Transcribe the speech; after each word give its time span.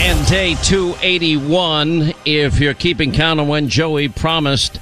And 0.00 0.26
day 0.28 0.54
281, 0.62 2.14
if 2.24 2.60
you're 2.60 2.72
keeping 2.72 3.12
count 3.12 3.40
on 3.40 3.48
when 3.48 3.68
Joey 3.68 4.08
promised 4.08 4.78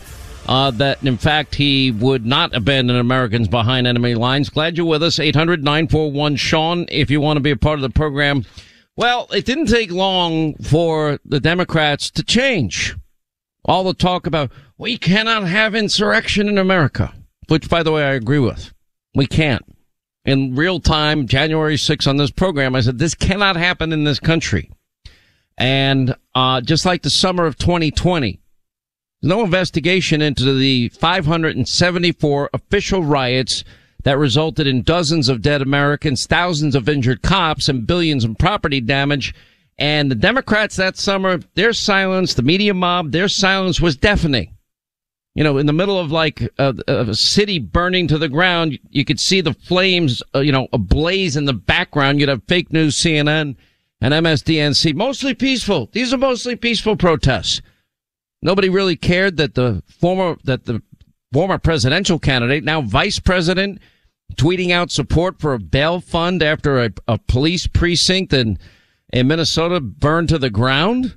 uh, 0.47 0.71
that, 0.73 1.03
in 1.03 1.17
fact, 1.17 1.55
he 1.55 1.91
would 1.91 2.27
not 2.27 2.55
abandon 2.55 2.97
Americans 2.97 3.49
behind 3.49 3.87
enemy 3.87 4.15
lines. 4.15 4.51
Glad 4.51 4.77
you're 4.77 4.87
with 4.87 5.03
us. 5.03 5.19
800 5.19 5.65
941 5.65 6.37
Sean, 6.37 6.87
if 6.91 7.11
you 7.11 7.21
want 7.21 7.39
to 7.39 7.41
be 7.41 7.51
a 7.51 7.57
part 7.57 7.79
of 7.79 7.83
the 7.83 7.91
program. 7.91 8.45
Well, 8.95 9.27
it 9.33 9.47
didn't 9.47 9.67
take 9.67 9.91
long 9.91 10.55
for 10.57 11.19
the 11.25 11.41
Democrats 11.41 12.11
to 12.11 12.23
change. 12.23 12.95
All 13.65 13.85
the 13.85 13.95
talk 13.95 14.27
about 14.27 14.53
we 14.79 14.99
cannot 14.99 15.49
have 15.49 15.75
insurrection 15.75 16.47
in 16.47 16.59
America, 16.59 17.13
which, 17.49 17.71
by 17.71 17.83
the 17.83 17.91
way, 17.91 18.05
I 18.05 18.13
agree 18.13 18.39
with. 18.39 18.73
We 19.15 19.27
can't. 19.27 19.65
In 20.27 20.55
real 20.55 20.79
time, 20.79 21.27
January 21.27 21.77
6th 21.77 22.07
on 22.07 22.19
this 22.19 22.31
program, 22.31 22.75
I 22.75 22.81
said 22.81 22.99
this 22.99 23.15
cannot 23.15 23.57
happen 23.57 23.93
in 23.93 24.05
this 24.05 24.21
country. 24.21 24.71
And 25.59 26.15
uh, 26.35 26.61
just 26.61 26.85
like 26.85 27.03
the 27.03 27.11
summer 27.11 27.47
of 27.47 27.57
2020, 27.57 28.41
no 29.23 29.43
investigation 29.43 30.21
into 30.21 30.55
the 30.55 30.91
574 30.91 32.51
official 32.53 33.03
riots 33.03 33.65
that 34.05 34.19
resulted 34.19 34.67
in 34.67 34.83
dozens 34.83 35.29
of 35.29 35.43
dead 35.43 35.63
Americans, 35.63 36.27
thousands 36.27 36.75
of 36.75 36.89
injured 36.89 37.23
cops, 37.23 37.69
and 37.69 37.87
billions 37.87 38.25
in 38.25 38.35
property 38.37 38.81
damage. 38.81 39.35
And 39.79 40.11
the 40.11 40.15
Democrats 40.15 40.77
that 40.77 40.97
summer, 40.97 41.41
their 41.55 41.73
silence, 41.73 42.35
the 42.35 42.43
media 42.43 42.73
mob, 42.73 43.13
their 43.13 43.29
silence 43.29 43.81
was 43.81 43.97
deafening. 43.97 44.55
You 45.35 45.45
know, 45.45 45.59
in 45.59 45.67
the 45.67 45.73
middle 45.73 45.99
of 45.99 46.11
like 46.11 46.49
a, 46.59 46.75
a 46.87 47.15
city 47.15 47.59
burning 47.59 48.09
to 48.09 48.17
the 48.17 48.29
ground, 48.29 48.79
you 48.91 49.05
could 49.05 49.21
see 49.21 49.41
the 49.41 49.53
flames, 49.53 50.23
uh, 50.35 50.41
you 50.41 50.53
know, 50.53 50.69
ablaze 50.73 51.37
in 51.37 51.45
the 51.45 51.53
background. 51.53 52.21
You'd 52.21 52.31
have 52.31 52.43
fake 52.45 52.73
news 52.73 52.97
CNN 52.97 53.57
and 54.01 54.13
MSDNC, 54.13 54.95
mostly 54.95 55.35
peaceful. 55.35 55.89
These 55.93 56.13
are 56.13 56.19
mostly 56.19 56.57
peaceful 56.57 56.97
protests. 56.97 57.63
Nobody 58.43 58.69
really 58.69 58.97
cared 58.97 59.39
that 59.39 59.55
the 59.55 59.83
former, 59.87 60.37
that 60.45 60.67
the 60.67 60.83
former 61.33 61.59
presidential 61.59 62.19
candidate, 62.19 62.65
now 62.65 62.83
vice 62.83 63.19
president, 63.19 63.81
tweeting 64.35 64.71
out 64.71 64.91
support 64.91 65.41
for 65.41 65.55
a 65.55 65.59
bail 65.59 66.01
fund 66.01 66.43
after 66.43 66.83
a, 66.83 66.91
a 67.09 67.19
police 67.19 67.67
precinct 67.67 68.33
in, 68.33 68.59
in 69.13 69.29
Minnesota 69.29 69.81
burned 69.81 70.29
to 70.29 70.39
the 70.39 70.51
ground, 70.51 71.17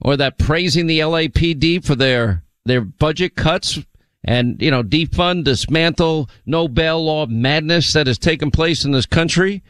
or 0.00 0.16
that 0.16 0.38
praising 0.38 0.86
the 0.86 1.00
LAPD 1.00 1.84
for 1.84 1.94
their, 1.94 2.44
their 2.64 2.82
budget 2.82 3.34
cuts 3.34 3.78
and, 4.22 4.60
you 4.60 4.70
know, 4.70 4.82
defund, 4.82 5.44
dismantle, 5.44 6.28
no 6.44 6.68
bail 6.68 7.02
law 7.04 7.26
madness 7.26 7.92
that 7.94 8.06
has 8.06 8.18
taken 8.18 8.50
place 8.50 8.84
in 8.84 8.92
this 8.92 9.06
country 9.06 9.62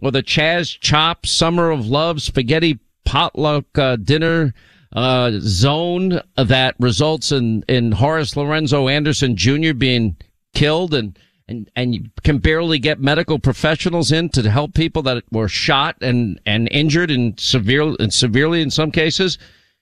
or 0.00 0.10
the 0.10 0.22
Chaz 0.22 0.78
Chop 0.78 1.26
Summer 1.26 1.70
of 1.70 1.86
Love 1.86 2.22
spaghetti 2.22 2.78
potluck 3.04 3.66
uh, 3.78 3.96
dinner 3.96 4.54
uh, 4.92 5.32
zone 5.38 6.20
that 6.36 6.74
results 6.78 7.32
in 7.32 7.64
in 7.68 7.92
Horace 7.92 8.36
Lorenzo 8.36 8.88
Anderson 8.88 9.36
Jr. 9.36 9.74
being 9.74 10.16
killed 10.54 10.94
and 10.94 11.18
and 11.48 11.70
and 11.76 11.94
you 11.94 12.04
can 12.24 12.38
barely 12.38 12.78
get 12.78 13.00
medical 13.00 13.38
professionals 13.38 14.10
in 14.10 14.28
to 14.30 14.50
help 14.50 14.74
people 14.74 15.02
that 15.02 15.22
were 15.30 15.48
shot 15.48 15.96
and 16.00 16.40
and 16.46 16.68
injured 16.70 17.10
and 17.10 17.38
severe 17.38 17.94
and 17.98 18.12
severely 18.12 18.62
in 18.62 18.70
some 18.70 18.90
cases. 18.90 19.38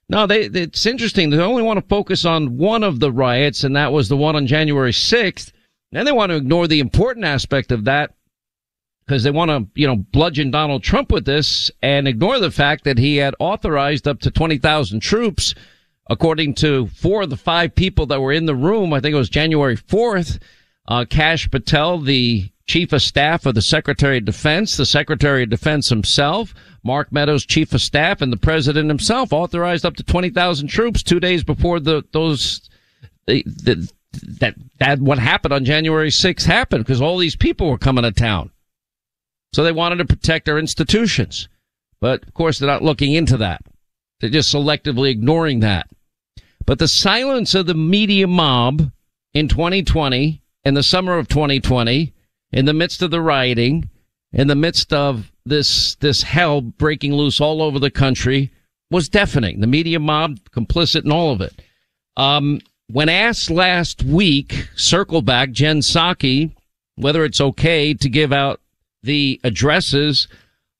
No, 0.08 0.26
they 0.26 0.44
it's 0.44 0.84
interesting. 0.84 1.30
They 1.30 1.38
only 1.38 1.62
want 1.62 1.78
to 1.78 1.88
focus 1.88 2.24
on 2.24 2.58
one 2.58 2.82
of 2.82 3.00
the 3.00 3.10
riots, 3.10 3.64
and 3.64 3.74
that 3.76 3.92
was 3.92 4.08
the 4.08 4.16
one 4.16 4.36
on 4.36 4.46
January 4.46 4.92
sixth. 4.92 5.52
And 5.92 6.06
they 6.06 6.12
want 6.12 6.30
to 6.30 6.36
ignore 6.36 6.66
the 6.66 6.80
important 6.80 7.24
aspect 7.24 7.70
of 7.70 7.84
that 7.84 8.14
because 9.06 9.22
they 9.22 9.30
want 9.30 9.50
to, 9.50 9.66
you 9.80 9.86
know, 9.86 9.96
bludgeon 9.96 10.50
Donald 10.50 10.82
Trump 10.82 11.12
with 11.12 11.24
this 11.24 11.70
and 11.82 12.08
ignore 12.08 12.38
the 12.38 12.50
fact 12.50 12.84
that 12.84 12.98
he 12.98 13.16
had 13.16 13.34
authorized 13.38 14.08
up 14.08 14.20
to 14.20 14.30
20,000 14.30 15.00
troops, 15.00 15.54
according 16.08 16.54
to 16.54 16.86
four 16.88 17.22
of 17.22 17.30
the 17.30 17.36
five 17.36 17.74
people 17.74 18.06
that 18.06 18.20
were 18.20 18.32
in 18.32 18.46
the 18.46 18.54
room. 18.54 18.92
I 18.92 19.00
think 19.00 19.12
it 19.12 19.18
was 19.18 19.28
January 19.28 19.76
4th. 19.76 20.40
Uh, 20.86 21.04
Kash 21.08 21.50
Patel, 21.50 21.98
the 21.98 22.50
chief 22.66 22.92
of 22.92 23.02
staff 23.02 23.44
of 23.44 23.54
the 23.54 23.62
Secretary 23.62 24.18
of 24.18 24.24
Defense, 24.24 24.76
the 24.76 24.86
Secretary 24.86 25.42
of 25.42 25.50
Defense 25.50 25.90
himself, 25.90 26.54
Mark 26.82 27.12
Meadows, 27.12 27.44
chief 27.44 27.74
of 27.74 27.82
staff, 27.82 28.22
and 28.22 28.32
the 28.32 28.38
president 28.38 28.88
himself 28.88 29.32
authorized 29.32 29.84
up 29.84 29.96
to 29.96 30.02
20,000 30.02 30.68
troops 30.68 31.02
two 31.02 31.20
days 31.20 31.44
before 31.44 31.78
the, 31.78 32.02
those, 32.12 32.68
the, 33.26 33.42
the, 33.44 33.90
that, 34.40 34.54
that 34.78 35.00
what 35.00 35.18
happened 35.18 35.52
on 35.52 35.64
January 35.64 36.10
6th 36.10 36.44
happened 36.44 36.84
because 36.84 37.02
all 37.02 37.18
these 37.18 37.36
people 37.36 37.68
were 37.68 37.78
coming 37.78 38.04
to 38.04 38.12
town. 38.12 38.50
So 39.54 39.62
they 39.62 39.70
wanted 39.70 39.98
to 39.98 40.04
protect 40.04 40.48
our 40.48 40.58
institutions. 40.58 41.48
But 42.00 42.24
of 42.24 42.34
course, 42.34 42.58
they're 42.58 42.68
not 42.68 42.82
looking 42.82 43.12
into 43.12 43.36
that. 43.36 43.62
They're 44.18 44.28
just 44.28 44.52
selectively 44.52 45.10
ignoring 45.10 45.60
that. 45.60 45.86
But 46.66 46.80
the 46.80 46.88
silence 46.88 47.54
of 47.54 47.66
the 47.66 47.74
media 47.74 48.26
mob 48.26 48.90
in 49.32 49.46
2020, 49.46 50.42
in 50.64 50.74
the 50.74 50.82
summer 50.82 51.18
of 51.18 51.28
2020, 51.28 52.12
in 52.50 52.64
the 52.64 52.72
midst 52.72 53.00
of 53.00 53.12
the 53.12 53.20
rioting, 53.20 53.90
in 54.32 54.48
the 54.48 54.56
midst 54.56 54.92
of 54.92 55.30
this, 55.46 55.94
this 56.00 56.24
hell 56.24 56.60
breaking 56.60 57.14
loose 57.14 57.40
all 57.40 57.62
over 57.62 57.78
the 57.78 57.92
country 57.92 58.50
was 58.90 59.08
deafening. 59.08 59.60
The 59.60 59.68
media 59.68 60.00
mob 60.00 60.40
complicit 60.50 61.04
in 61.04 61.12
all 61.12 61.30
of 61.30 61.40
it. 61.40 61.62
Um, 62.16 62.60
when 62.88 63.08
asked 63.08 63.50
last 63.50 64.02
week, 64.02 64.68
circle 64.74 65.22
back, 65.22 65.52
Jen 65.52 65.78
Psaki, 65.78 66.56
whether 66.96 67.24
it's 67.24 67.40
okay 67.40 67.94
to 67.94 68.08
give 68.08 68.32
out 68.32 68.60
the 69.04 69.40
addresses 69.44 70.28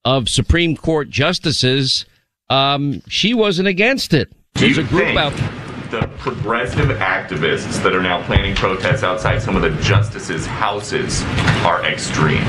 of 0.05 0.29
Supreme 0.29 0.77
Court 0.77 1.09
justices 1.09 2.05
um, 2.51 3.03
she 3.09 3.35
wasn't 3.35 3.69
against 3.69 4.13
it. 4.13 4.31
There's 4.55 4.79
a 4.79 4.83
group 4.83 5.07
think 5.07 5.19
out 5.19 5.33
the 5.91 6.09
progressive 6.19 6.89
activists 6.99 7.81
that 7.83 7.95
are 7.95 8.03
now 8.03 8.25
planning 8.25 8.57
protests 8.57 9.05
outside 9.05 9.41
some 9.41 9.55
of 9.55 9.63
the 9.63 9.71
justices' 9.83 10.45
houses 10.45 11.23
are 11.65 11.85
extreme? 11.85 12.45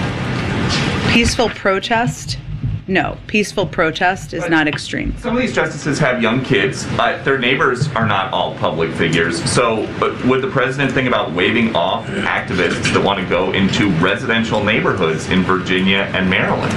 Peaceful 1.12 1.50
protest? 1.50 2.40
No, 2.88 3.18
peaceful 3.26 3.66
protest 3.66 4.34
is 4.34 4.48
not 4.48 4.68
extreme. 4.68 5.18
Some 5.18 5.36
of 5.36 5.42
these 5.42 5.56
justices 5.56 5.98
have 5.98 6.22
young 6.22 6.44
kids. 6.44 6.86
Uh, 7.00 7.20
their 7.24 7.40
neighbors 7.40 7.88
are 7.96 8.06
not 8.06 8.32
all 8.32 8.56
public 8.58 8.92
figures. 8.94 9.44
So, 9.50 9.88
would 10.28 10.44
the 10.44 10.52
president 10.52 10.92
think 10.92 11.08
about 11.08 11.32
waving 11.32 11.76
off 11.76 12.06
activists 12.06 12.94
that 12.94 13.04
want 13.04 13.20
to 13.20 13.26
go 13.28 13.54
into 13.54 13.90
residential 13.94 14.64
neighborhoods 14.64 15.30
in 15.30 15.42
Virginia 15.42 16.10
and 16.14 16.30
Maryland? 16.30 16.74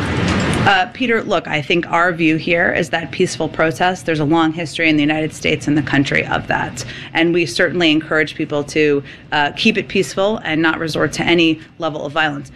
Uh, 0.67 0.91
Peter, 0.93 1.23
look, 1.23 1.47
I 1.47 1.63
think 1.63 1.87
our 1.91 2.13
view 2.13 2.37
here 2.37 2.73
is 2.73 2.91
that 2.91 3.11
peaceful 3.11 3.49
protest, 3.49 4.07
there's 4.07 4.21
a 4.21 4.25
long 4.25 4.53
history 4.53 4.89
in 4.89 4.97
the 4.97 5.03
United 5.03 5.33
States 5.33 5.69
and 5.69 5.79
the 5.79 5.83
country 5.83 6.27
of 6.27 6.47
that. 6.49 6.85
And 7.13 7.33
we 7.33 7.47
certainly 7.47 7.91
encourage 7.91 8.35
people 8.35 8.65
to 8.65 9.03
uh, 9.33 9.53
keep 9.57 9.77
it 9.77 9.89
peaceful 9.89 10.39
and 10.39 10.61
not 10.61 10.79
resort 10.79 11.13
to 11.15 11.23
any 11.23 11.61
level 11.79 12.05
of 12.05 12.13
violence. 12.13 12.51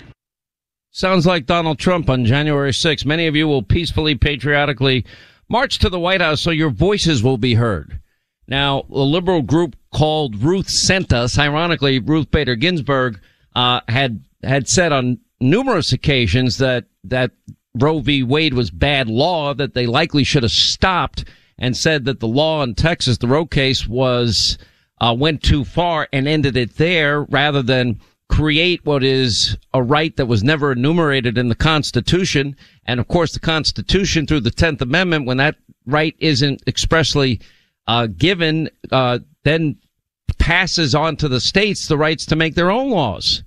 Sounds 0.95 1.25
like 1.25 1.47
Donald 1.47 1.79
Trump 1.79 2.11
on 2.11 2.27
January 2.27 2.71
6th. 2.71 3.07
Many 3.07 3.27
of 3.27 3.35
you 3.35 3.49
will 3.49 3.63
peacefully, 3.63 4.15
patriotically 4.15 5.07
march 5.49 5.79
to 5.79 5.89
the 5.89 5.99
White 5.99 6.21
House 6.21 6.43
so 6.43 6.51
your 6.51 6.69
voices 6.69 7.23
will 7.23 7.39
be 7.39 7.55
heard. 7.55 7.99
Now, 8.47 8.85
a 8.91 8.99
liberal 9.01 9.41
group 9.41 9.75
called 9.91 10.43
Ruth 10.43 10.69
Sent 10.69 11.11
Us, 11.11 11.39
ironically, 11.39 11.99
Ruth 11.99 12.31
Bader 12.31 12.57
Ginsburg, 12.57 13.19
uh, 13.57 13.81
had, 13.89 14.23
had 14.43 14.69
said 14.69 14.93
on 14.93 15.19
numerous 15.41 15.95
occasions 15.95 16.59
that, 16.59 16.85
that 17.05 17.31
Roe 17.75 18.01
v. 18.01 18.23
Wade 18.23 18.53
was 18.53 18.71
bad 18.71 19.09
law, 19.09 19.55
that 19.55 19.73
they 19.73 19.87
likely 19.87 20.25
should 20.25 20.43
have 20.43 20.53
stopped 20.53 21.25
and 21.59 21.75
said 21.75 22.05
that 22.05 22.21
the 22.21 22.29
law 22.29 22.63
in 22.63 22.75
Texas, 22.75 23.17
the 23.17 23.29
Roe 23.29 23.47
case 23.47 23.87
was, 23.87 24.59
uh, 25.01 25.17
went 25.19 25.43
too 25.43 25.65
far 25.65 26.07
and 26.13 26.29
ended 26.29 26.55
it 26.55 26.77
there 26.77 27.23
rather 27.23 27.63
than 27.63 27.99
create 28.33 28.81
what 28.87 29.05
is 29.05 29.59
a 29.75 29.83
right 29.83 30.17
that 30.17 30.25
was 30.25 30.43
never 30.43 30.73
enumerated 30.73 31.37
in 31.37 31.51
the 31.51 31.55
Constitution. 31.55 32.57
And 32.87 32.99
of 32.99 33.07
course, 33.07 33.33
the 33.33 33.41
Constitution 33.41 34.27
through 34.27 34.41
the 34.41 34.51
10th 34.51 34.81
Amendment, 34.81 35.27
when 35.27 35.37
that 35.37 35.57
right 35.85 36.17
isn't 36.19 36.63
expressly 36.67 37.43
uh, 37.87 38.07
given, 38.07 38.71
uh, 38.91 39.19
then 39.45 39.77
passes 40.39 40.95
on 40.95 41.17
to 41.17 41.29
the 41.29 41.41
states 41.41 41.89
the 41.89 41.99
rights 41.99 42.25
to 42.25 42.37
make 42.37 42.55
their 42.55 42.71
own 42.71 42.89
laws. 42.89 43.43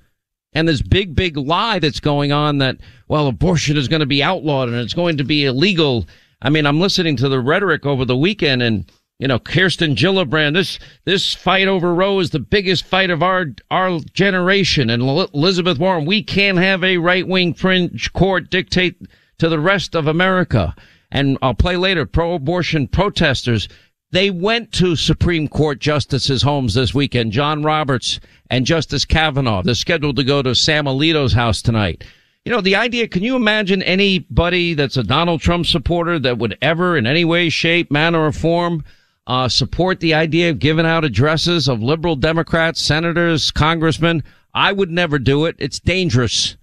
And 0.53 0.67
this 0.67 0.83
big, 0.83 1.15
big 1.15 1.35
lie 1.35 1.79
that's 1.79 1.99
going 1.99 2.31
on 2.31 2.59
that, 2.59 2.77
well, 3.07 3.25
abortion 3.25 3.77
is 3.77 3.87
going 3.87 4.01
to 4.01 4.05
be 4.05 4.21
outlawed 4.21 4.69
and 4.69 4.77
it's 4.77 4.93
going 4.93 5.17
to 5.17 5.23
be 5.23 5.45
illegal. 5.45 6.05
I 6.43 6.51
mean, 6.51 6.67
I'm 6.67 6.79
listening 6.79 7.15
to 7.17 7.27
the 7.27 7.39
rhetoric 7.39 7.87
over 7.87 8.05
the 8.05 8.15
weekend 8.15 8.61
and 8.61 8.85
you 9.17 9.27
know, 9.29 9.39
Kirsten 9.39 9.95
Gillibrand, 9.95 10.55
this, 10.55 10.77
this 11.05 11.33
fight 11.33 11.67
over 11.67 11.93
Roe 11.93 12.19
is 12.19 12.31
the 12.31 12.39
biggest 12.39 12.85
fight 12.85 13.09
of 13.09 13.23
our, 13.23 13.47
our 13.71 13.99
generation. 14.13 14.89
And 14.89 15.01
Elizabeth 15.01 15.79
Warren, 15.79 16.05
we 16.05 16.21
can't 16.21 16.57
have 16.57 16.83
a 16.83 16.97
right 16.97 17.25
wing 17.25 17.53
fringe 17.53 18.11
court 18.11 18.49
dictate 18.49 18.97
to 19.37 19.47
the 19.47 19.59
rest 19.59 19.95
of 19.95 20.07
America. 20.07 20.75
And 21.11 21.37
I'll 21.41 21.53
play 21.53 21.77
later, 21.77 22.05
pro-abortion 22.05 22.89
protesters. 22.89 23.69
They 24.11 24.31
went 24.31 24.73
to 24.73 24.97
Supreme 24.97 25.47
Court 25.47 25.79
justices' 25.79 26.41
homes 26.41 26.73
this 26.73 26.93
weekend. 26.93 27.31
John 27.31 27.63
Roberts 27.63 28.19
and 28.49 28.65
Justice 28.65 29.05
Kavanaugh. 29.05 29.61
They're 29.61 29.75
scheduled 29.75 30.17
to 30.17 30.23
go 30.25 30.41
to 30.41 30.53
Sam 30.53 30.85
Alito's 30.85 31.33
house 31.33 31.61
tonight. 31.61 32.03
You 32.43 32.51
know, 32.51 32.61
the 32.61 32.75
idea, 32.75 33.07
can 33.07 33.23
you 33.23 33.35
imagine 33.35 33.81
anybody 33.81 34.73
that's 34.73 34.97
a 34.97 35.03
Donald 35.03 35.41
Trump 35.41 35.65
supporter 35.65 36.19
that 36.19 36.37
would 36.37 36.57
ever 36.61 36.97
in 36.97 37.07
any 37.07 37.25
way, 37.25 37.49
shape, 37.49 37.89
manner, 37.89 38.25
or 38.25 38.31
form 38.31 38.83
uh, 39.27 39.49
support 39.49 39.99
the 39.99 40.13
idea 40.13 40.49
of 40.49 40.59
giving 40.59 40.85
out 40.85 41.03
addresses 41.05 41.67
of 41.67 41.81
liberal 41.81 42.15
Democrats, 42.15 42.81
senators, 42.81 43.51
congressmen. 43.51 44.23
I 44.53 44.71
would 44.71 44.91
never 44.91 45.19
do 45.19 45.45
it. 45.45 45.55
It's 45.57 45.79
dangerous. 45.79 46.57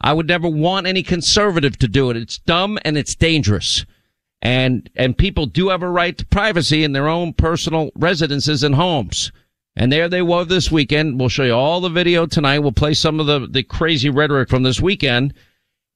I 0.00 0.12
would 0.12 0.26
never 0.26 0.48
want 0.48 0.86
any 0.86 1.02
conservative 1.02 1.78
to 1.78 1.88
do 1.88 2.10
it. 2.10 2.16
It's 2.16 2.38
dumb 2.38 2.78
and 2.84 2.96
it's 2.96 3.14
dangerous. 3.14 3.84
And, 4.42 4.88
and 4.96 5.16
people 5.16 5.46
do 5.46 5.68
have 5.68 5.82
a 5.82 5.88
right 5.88 6.16
to 6.16 6.26
privacy 6.26 6.82
in 6.82 6.92
their 6.92 7.08
own 7.08 7.34
personal 7.34 7.90
residences 7.94 8.62
and 8.62 8.74
homes. 8.74 9.30
And 9.76 9.92
there 9.92 10.08
they 10.08 10.22
were 10.22 10.44
this 10.44 10.70
weekend. 10.70 11.20
We'll 11.20 11.28
show 11.28 11.44
you 11.44 11.54
all 11.54 11.80
the 11.80 11.90
video 11.90 12.26
tonight. 12.26 12.60
We'll 12.60 12.72
play 12.72 12.94
some 12.94 13.20
of 13.20 13.26
the, 13.26 13.46
the 13.46 13.62
crazy 13.62 14.10
rhetoric 14.10 14.48
from 14.48 14.62
this 14.62 14.80
weekend 14.80 15.34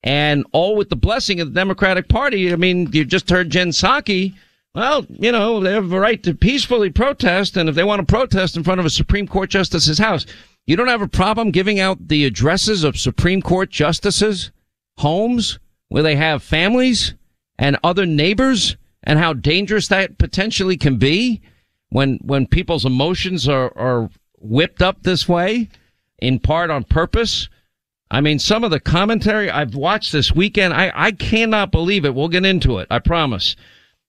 and 0.02 0.46
all 0.52 0.76
with 0.76 0.90
the 0.90 0.96
blessing 0.96 1.40
of 1.40 1.48
the 1.48 1.58
Democratic 1.58 2.08
Party. 2.08 2.52
I 2.52 2.56
mean, 2.56 2.90
you 2.92 3.04
just 3.04 3.30
heard 3.30 3.50
Jen 3.50 3.70
Psaki 3.70 4.34
well, 4.74 5.06
you 5.08 5.30
know, 5.30 5.60
they 5.60 5.72
have 5.72 5.92
a 5.92 6.00
right 6.00 6.22
to 6.24 6.34
peacefully 6.34 6.90
protest, 6.90 7.56
and 7.56 7.68
if 7.68 7.74
they 7.74 7.84
want 7.84 8.00
to 8.00 8.12
protest 8.12 8.56
in 8.56 8.64
front 8.64 8.80
of 8.80 8.86
a 8.86 8.90
Supreme 8.90 9.28
Court 9.28 9.50
justice's 9.50 9.98
house, 9.98 10.26
you 10.66 10.76
don't 10.76 10.88
have 10.88 11.02
a 11.02 11.08
problem 11.08 11.52
giving 11.52 11.78
out 11.78 12.08
the 12.08 12.24
addresses 12.24 12.82
of 12.82 12.98
Supreme 12.98 13.40
Court 13.40 13.70
justices' 13.70 14.50
homes 14.98 15.58
where 15.88 16.02
they 16.02 16.16
have 16.16 16.42
families 16.42 17.14
and 17.56 17.78
other 17.84 18.04
neighbors, 18.04 18.76
and 19.04 19.18
how 19.18 19.32
dangerous 19.32 19.86
that 19.88 20.18
potentially 20.18 20.76
can 20.76 20.96
be 20.96 21.40
when 21.90 22.18
when 22.22 22.46
people's 22.46 22.84
emotions 22.84 23.48
are 23.48 23.70
are 23.76 24.10
whipped 24.40 24.82
up 24.82 25.02
this 25.02 25.28
way, 25.28 25.68
in 26.18 26.40
part 26.40 26.70
on 26.70 26.82
purpose. 26.82 27.48
I 28.10 28.20
mean, 28.20 28.38
some 28.40 28.64
of 28.64 28.70
the 28.72 28.80
commentary 28.80 29.48
I've 29.50 29.74
watched 29.74 30.10
this 30.10 30.32
weekend, 30.32 30.74
I, 30.74 30.90
I 30.94 31.12
cannot 31.12 31.70
believe 31.70 32.04
it. 32.04 32.14
We'll 32.14 32.28
get 32.28 32.44
into 32.44 32.78
it. 32.78 32.88
I 32.90 32.98
promise 32.98 33.54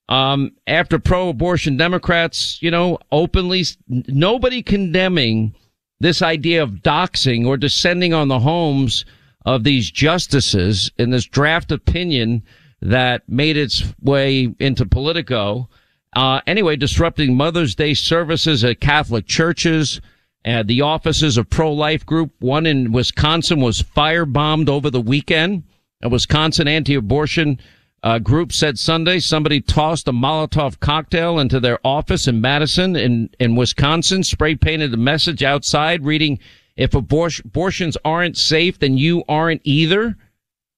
um, 0.09 0.51
after 0.67 0.99
pro-abortion 0.99 1.77
Democrats, 1.77 2.61
you 2.61 2.69
know, 2.69 2.99
openly, 3.11 3.63
nobody 3.87 4.61
condemning 4.61 5.55
this 5.99 6.21
idea 6.21 6.61
of 6.61 6.83
doxing 6.83 7.47
or 7.47 7.57
descending 7.57 8.13
on 8.13 8.27
the 8.27 8.39
homes 8.39 9.05
of 9.45 9.63
these 9.63 9.89
justices 9.89 10.91
in 10.97 11.09
this 11.09 11.25
draft 11.25 11.71
opinion 11.71 12.43
that 12.81 13.27
made 13.27 13.57
its 13.57 13.83
way 14.01 14.53
into 14.59 14.85
Politico. 14.85 15.69
Uh, 16.15 16.41
anyway, 16.45 16.75
disrupting 16.75 17.35
Mother's 17.35 17.75
Day 17.75 17.93
services 17.93 18.63
at 18.63 18.79
Catholic 18.79 19.25
churches. 19.25 20.01
Uh, 20.45 20.61
the 20.63 20.81
offices 20.81 21.37
of 21.37 21.49
pro-life 21.49 22.05
group, 22.05 22.31
one 22.39 22.67
in 22.67 22.91
Wisconsin 22.91 23.59
was 23.59 23.81
firebombed 23.81 24.69
over 24.69 24.91
the 24.91 25.01
weekend. 25.01 25.63
A 26.03 26.09
Wisconsin 26.09 26.67
anti-abortion 26.67 27.59
uh, 28.05 28.19
group 28.19 28.53
said 28.53 28.77
Sunday 28.77 29.19
somebody 29.19 29.59
tossed 29.59 30.07
a 30.07 30.11
Molotov 30.11 30.79
cocktail 30.79 31.39
into 31.39 31.59
their 31.59 31.79
office 31.83 32.27
in 32.27 32.39
Madison 32.39 32.95
in, 32.95 33.31
in 33.39 33.55
Wisconsin, 33.55 34.23
spray 34.23 34.55
painted 34.55 34.93
a 34.93 34.97
message 34.97 35.41
outside 35.41 36.05
reading, 36.05 36.37
if 36.77 36.93
abortion, 36.93 37.47
abortions 37.47 37.97
aren't 38.05 38.37
safe, 38.37 38.77
then 38.77 38.95
you 38.95 39.23
aren't 39.27 39.61
either. 39.63 40.15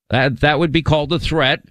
That, 0.10 0.40
that 0.40 0.58
would 0.58 0.72
be 0.72 0.82
called 0.82 1.12
a 1.12 1.20
threat. 1.20 1.66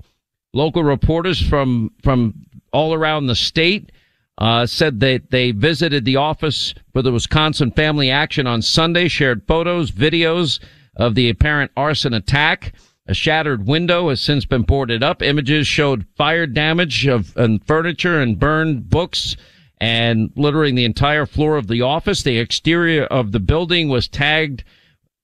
Local 0.52 0.85
reporters 0.85 1.40
from, 1.40 1.90
from 2.02 2.45
all 2.71 2.92
around 2.92 3.26
the 3.26 3.35
state, 3.35 3.92
uh, 4.38 4.66
said 4.66 5.00
that 5.00 5.30
they 5.30 5.52
visited 5.52 6.04
the 6.04 6.16
office 6.16 6.75
for 6.92 7.00
the 7.00 7.12
Wisconsin 7.12 7.71
Family 7.71 8.11
Action 8.11 8.47
on 8.47 8.61
Sunday, 8.61 9.09
shared 9.09 9.47
photos, 9.47 9.90
videos 9.90 10.61
of 10.97 11.14
the 11.14 11.30
apparent 11.30 11.71
arson 11.76 12.12
attack. 12.12 12.75
A 13.08 13.14
shattered 13.14 13.66
window 13.66 14.08
has 14.08 14.20
since 14.20 14.44
been 14.44 14.62
boarded 14.62 15.02
up. 15.02 15.22
Images 15.22 15.66
showed 15.66 16.06
fire 16.16 16.46
damage 16.46 17.06
of 17.06 17.36
and 17.36 17.64
furniture 17.64 18.20
and 18.20 18.38
burned 18.38 18.90
books 18.90 19.36
and 19.78 20.30
littering 20.34 20.75
the 20.75 20.84
entire 20.84 21.26
floor 21.26 21.56
of 21.56 21.68
the 21.68 21.82
office. 21.82 22.22
The 22.22 22.38
exterior 22.38 23.04
of 23.04 23.32
the 23.32 23.40
building 23.40 23.88
was 23.88 24.08
tagged 24.08 24.64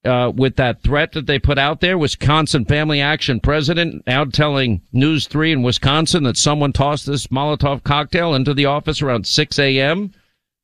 uh, 0.04 0.32
with 0.34 0.56
that 0.56 0.82
threat 0.82 1.12
that 1.12 1.26
they 1.26 1.38
put 1.38 1.58
out 1.58 1.80
there. 1.80 1.98
Wisconsin 1.98 2.64
Family 2.64 3.00
Action 3.00 3.40
president 3.40 4.04
now 4.06 4.24
telling 4.24 4.82
News 4.92 5.26
3 5.26 5.52
in 5.52 5.62
Wisconsin 5.62 6.24
that 6.24 6.36
someone 6.36 6.72
tossed 6.72 7.06
this 7.06 7.28
Molotov 7.28 7.82
cocktail 7.82 8.34
into 8.34 8.54
the 8.54 8.66
office 8.66 9.02
around 9.02 9.26
6 9.26 9.58
a.m. 9.58 10.12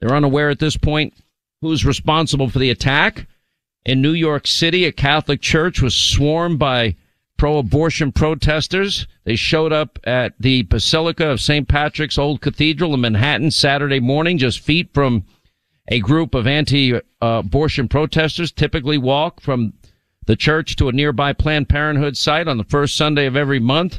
They're 0.00 0.14
unaware 0.14 0.50
at 0.50 0.58
this 0.60 0.76
point 0.76 1.14
who's 1.60 1.84
responsible 1.84 2.48
for 2.48 2.58
the 2.58 2.70
attack. 2.70 3.26
In 3.84 4.02
New 4.02 4.12
York 4.12 4.46
City, 4.46 4.84
a 4.84 4.92
Catholic 4.92 5.40
church 5.40 5.80
was 5.80 5.94
swarmed 5.94 6.58
by 6.58 6.94
pro-abortion 7.38 8.12
protesters. 8.12 9.06
They 9.24 9.36
showed 9.36 9.72
up 9.72 9.98
at 10.04 10.34
the 10.38 10.62
Basilica 10.64 11.28
of 11.30 11.40
St. 11.40 11.66
Patrick's 11.66 12.18
Old 12.18 12.42
Cathedral 12.42 12.92
in 12.92 13.00
Manhattan 13.00 13.50
Saturday 13.50 14.00
morning, 14.00 14.36
just 14.36 14.60
feet 14.60 14.90
from 14.92 15.24
a 15.88 16.00
group 16.00 16.34
of 16.34 16.46
anti-abortion 16.46 17.88
protesters 17.88 18.52
typically 18.52 18.98
walk 18.98 19.40
from 19.40 19.72
the 20.26 20.36
church 20.36 20.76
to 20.76 20.88
a 20.88 20.92
nearby 20.92 21.32
Planned 21.32 21.70
Parenthood 21.70 22.16
site 22.16 22.48
on 22.48 22.58
the 22.58 22.64
first 22.64 22.96
Sunday 22.96 23.24
of 23.24 23.36
every 23.36 23.60
month. 23.60 23.98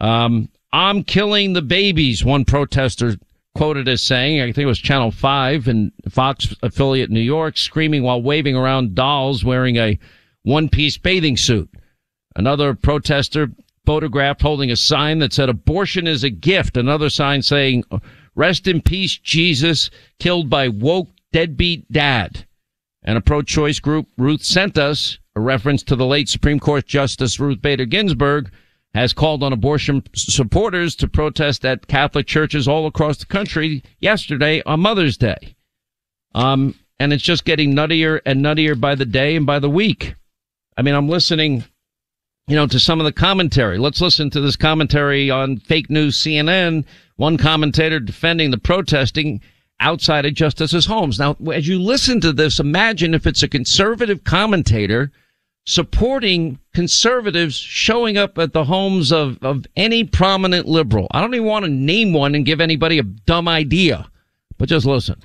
Um, 0.00 0.50
I'm 0.72 1.04
killing 1.04 1.54
the 1.54 1.62
babies, 1.62 2.24
one 2.24 2.44
protester 2.44 3.16
quoted 3.54 3.88
as 3.88 4.02
saying, 4.02 4.40
I 4.40 4.46
think 4.46 4.58
it 4.58 4.66
was 4.66 4.78
Channel 4.78 5.10
5 5.10 5.68
and 5.68 5.92
Fox 6.10 6.54
affiliate 6.62 7.10
New 7.10 7.20
York, 7.20 7.56
screaming 7.56 8.02
while 8.02 8.20
waving 8.20 8.56
around 8.56 8.94
dolls 8.94 9.44
wearing 9.44 9.76
a 9.76 9.98
one-piece 10.42 10.98
bathing 10.98 11.36
suit. 11.36 11.70
Another 12.34 12.74
protester 12.74 13.50
photographed 13.84 14.42
holding 14.42 14.70
a 14.70 14.76
sign 14.76 15.18
that 15.18 15.32
said 15.32 15.48
abortion 15.48 16.06
is 16.06 16.24
a 16.24 16.30
gift. 16.30 16.76
Another 16.76 17.10
sign 17.10 17.42
saying, 17.42 17.84
rest 18.34 18.66
in 18.66 18.80
peace, 18.80 19.18
Jesus, 19.18 19.90
killed 20.18 20.48
by 20.48 20.68
woke 20.68 21.08
deadbeat 21.32 21.90
dad. 21.90 22.46
And 23.02 23.18
a 23.18 23.20
pro-choice 23.20 23.80
group, 23.80 24.06
Ruth 24.16 24.44
sent 24.44 24.78
us 24.78 25.18
a 25.34 25.40
reference 25.40 25.82
to 25.84 25.96
the 25.96 26.06
late 26.06 26.28
Supreme 26.28 26.60
Court 26.60 26.86
Justice 26.86 27.40
Ruth 27.40 27.60
Bader 27.60 27.86
Ginsburg 27.86 28.50
has 28.94 29.12
called 29.12 29.42
on 29.42 29.52
abortion 29.52 30.02
supporters 30.14 30.94
to 30.96 31.08
protest 31.08 31.64
at 31.64 31.86
Catholic 31.86 32.26
churches 32.26 32.68
all 32.68 32.86
across 32.86 33.18
the 33.18 33.26
country 33.26 33.82
yesterday 34.00 34.62
on 34.66 34.80
Mother's 34.80 35.16
Day. 35.16 35.56
Um, 36.34 36.74
and 36.98 37.12
it's 37.12 37.22
just 37.22 37.44
getting 37.44 37.74
nuttier 37.74 38.20
and 38.26 38.44
nuttier 38.44 38.78
by 38.78 38.94
the 38.94 39.06
day 39.06 39.34
and 39.34 39.46
by 39.46 39.58
the 39.58 39.70
week. 39.70 40.14
I 40.76 40.82
mean, 40.82 40.94
I'm 40.94 41.08
listening, 41.08 41.64
you 42.48 42.56
know, 42.56 42.66
to 42.66 42.80
some 42.80 43.00
of 43.00 43.04
the 43.04 43.12
commentary. 43.12 43.78
Let's 43.78 44.00
listen 44.00 44.30
to 44.30 44.40
this 44.40 44.56
commentary 44.56 45.30
on 45.30 45.58
fake 45.58 45.90
news 45.90 46.18
CNN. 46.18 46.84
One 47.16 47.36
commentator 47.36 48.00
defending 48.00 48.50
the 48.50 48.58
protesting 48.58 49.40
outside 49.80 50.26
of 50.26 50.34
justices' 50.34 50.86
homes. 50.86 51.18
Now, 51.18 51.36
as 51.52 51.68
you 51.68 51.80
listen 51.80 52.20
to 52.20 52.32
this, 52.32 52.58
imagine 52.58 53.14
if 53.14 53.26
it's 53.26 53.42
a 53.42 53.48
conservative 53.48 54.24
commentator 54.24 55.12
supporting 55.64 56.58
conservatives 56.74 57.54
showing 57.54 58.16
up 58.16 58.38
at 58.38 58.52
the 58.52 58.64
homes 58.64 59.12
of, 59.12 59.38
of 59.42 59.64
any 59.76 60.02
prominent 60.04 60.66
liberal. 60.66 61.06
I 61.12 61.20
don't 61.20 61.34
even 61.34 61.46
want 61.46 61.64
to 61.64 61.70
name 61.70 62.12
one 62.12 62.34
and 62.34 62.44
give 62.44 62.60
anybody 62.60 62.98
a 62.98 63.04
dumb 63.04 63.46
idea, 63.46 64.08
but 64.58 64.68
just 64.68 64.86
listen. 64.86 65.22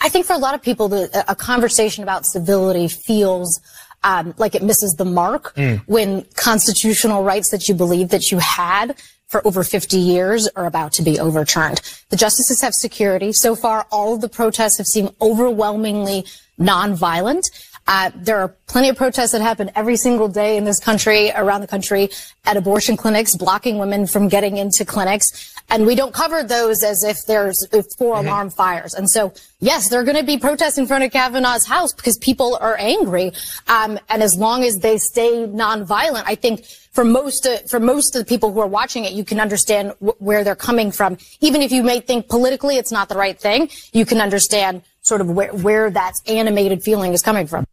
I 0.00 0.08
think 0.08 0.26
for 0.26 0.32
a 0.32 0.38
lot 0.38 0.54
of 0.54 0.62
people, 0.62 0.88
the, 0.88 1.24
a 1.28 1.36
conversation 1.36 2.02
about 2.02 2.26
civility 2.26 2.88
feels 2.88 3.60
um, 4.04 4.34
like 4.38 4.54
it 4.54 4.62
misses 4.62 4.94
the 4.94 5.04
mark 5.04 5.54
mm. 5.54 5.80
when 5.86 6.24
constitutional 6.34 7.22
rights 7.24 7.50
that 7.50 7.68
you 7.68 7.74
believe 7.74 8.10
that 8.10 8.30
you 8.30 8.38
had 8.38 8.96
for 9.28 9.46
over 9.46 9.62
50 9.62 9.98
years 9.98 10.48
are 10.56 10.66
about 10.66 10.92
to 10.92 11.02
be 11.02 11.20
overturned. 11.20 11.80
The 12.08 12.16
justices 12.16 12.62
have 12.62 12.74
security. 12.74 13.32
So 13.32 13.54
far, 13.54 13.86
all 13.92 14.14
of 14.14 14.20
the 14.20 14.28
protests 14.28 14.78
have 14.78 14.86
seemed 14.86 15.14
overwhelmingly 15.20 16.24
nonviolent. 16.58 17.44
Uh, 17.88 18.10
there 18.14 18.38
are 18.38 18.48
plenty 18.66 18.90
of 18.90 18.96
protests 18.96 19.32
that 19.32 19.40
happen 19.40 19.70
every 19.74 19.96
single 19.96 20.28
day 20.28 20.58
in 20.58 20.64
this 20.64 20.78
country, 20.78 21.32
around 21.34 21.62
the 21.62 21.66
country, 21.66 22.10
at 22.44 22.56
abortion 22.56 22.98
clinics, 22.98 23.34
blocking 23.34 23.78
women 23.78 24.06
from 24.06 24.28
getting 24.28 24.58
into 24.58 24.84
clinics. 24.84 25.54
And 25.70 25.86
we 25.86 25.94
don't 25.94 26.12
cover 26.12 26.42
those 26.42 26.84
as 26.84 27.02
if 27.02 27.16
there's 27.26 27.66
four 27.96 28.16
mm-hmm. 28.16 28.28
alarm 28.28 28.50
fires. 28.50 28.92
And 28.92 29.08
so, 29.08 29.32
yes, 29.60 29.88
there 29.88 30.00
are 30.00 30.04
going 30.04 30.18
to 30.18 30.22
be 30.22 30.36
protests 30.36 30.76
in 30.76 30.86
front 30.86 31.02
of 31.02 31.12
Kavanaugh's 31.12 31.66
house 31.66 31.94
because 31.94 32.18
people 32.18 32.58
are 32.60 32.76
angry. 32.78 33.32
Um, 33.68 33.98
and 34.10 34.22
as 34.22 34.36
long 34.36 34.64
as 34.64 34.76
they 34.76 34.98
stay 34.98 35.46
nonviolent, 35.46 36.24
I 36.26 36.34
think 36.34 36.66
for 36.92 37.04
most 37.04 37.46
uh, 37.46 37.58
for 37.68 37.80
most 37.80 38.14
of 38.14 38.20
the 38.20 38.28
people 38.28 38.52
who 38.52 38.60
are 38.60 38.66
watching 38.66 39.04
it, 39.04 39.12
you 39.12 39.24
can 39.24 39.40
understand 39.40 39.92
where 40.18 40.44
they're 40.44 40.56
coming 40.56 40.90
from. 40.90 41.16
Even 41.40 41.62
if 41.62 41.72
you 41.72 41.82
may 41.82 42.00
think 42.00 42.28
politically 42.28 42.76
it's 42.76 42.92
not 42.92 43.08
the 43.08 43.16
right 43.16 43.38
thing, 43.38 43.70
you 43.92 44.04
can 44.04 44.20
understand 44.20 44.82
sort 45.00 45.20
of 45.20 45.30
where, 45.30 45.52
where 45.54 45.90
that 45.90 46.12
animated 46.26 46.82
feeling 46.82 47.12
is 47.14 47.22
coming 47.22 47.46
from. 47.46 47.64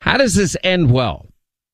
How 0.00 0.16
does 0.16 0.34
this 0.34 0.56
end 0.62 0.90
well? 0.90 1.26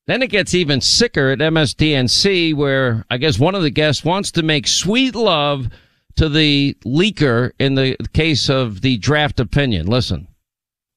Then 0.07 0.23
it 0.23 0.31
gets 0.31 0.55
even 0.55 0.81
sicker 0.81 1.31
at 1.31 1.39
MSDNC 1.41 2.55
where 2.55 3.05
I 3.11 3.17
guess 3.19 3.39
one 3.39 3.55
of 3.55 3.63
the 3.63 3.71
guests 3.71 4.05
wants 4.05 4.31
to 4.33 4.43
make 4.43 4.69
sweet 4.69 5.15
love 5.15 5.69
to 6.17 6.29
the 6.29 6.77
leaker 6.85 7.53
in 7.59 7.75
the 7.75 7.97
case 8.13 8.49
of 8.49 8.81
the 8.81 8.99
draft 8.99 9.41
opinion. 9.41 9.87
Listen. 9.87 10.29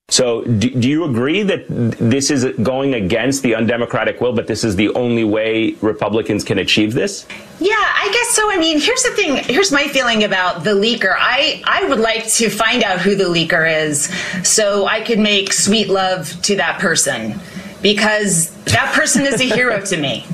So, 0.10 0.44
do, 0.44 0.70
do, 0.72 0.90
you 0.90 1.06
agree 1.06 1.44
that 1.44 1.66
this 1.68 2.32
is 2.32 2.44
going 2.64 2.96
against 2.96 3.44
the 3.44 3.54
undemocratic 3.54 4.20
will, 4.20 4.34
but 4.34 4.48
this 4.48 4.64
is 4.64 4.76
the 4.76 4.90
only 4.96 5.24
way 5.24 5.76
Republicans 5.82 6.44
can 6.44 6.58
achieve 6.58 6.94
this? 6.94 7.28
Yeah, 7.60 7.76
I 7.76 8.10
guess 8.12 8.30
so. 8.30 8.52
I 8.52 8.58
mean, 8.58 8.80
here's 8.80 9.04
the 9.04 9.12
thing. 9.12 9.36
Here's 9.44 9.72
my 9.72 9.88
feeling 9.88 10.24
about 10.24 10.64
the 10.64 10.72
leaker. 10.72 11.16
I, 11.18 11.62
I 11.64 11.88
would 11.88 12.00
like 12.00 12.28
to 12.34 12.50
find 12.50 12.84
out 12.84 13.00
who 13.00 13.16
the 13.16 13.26
leaker 13.26 13.70
is 13.88 14.06
so 14.48 14.88
I 14.88 15.02
could 15.02 15.20
make 15.20 15.54
sweet 15.54 15.90
love 15.90 16.42
to 16.44 16.56
that 16.56 16.80
person 16.80 17.40
because 17.84 18.50
that 18.66 18.94
person 18.96 19.26
is 19.26 19.40
a 19.40 19.46
hero 19.46 19.80
to 19.86 19.98
me. 19.98 20.26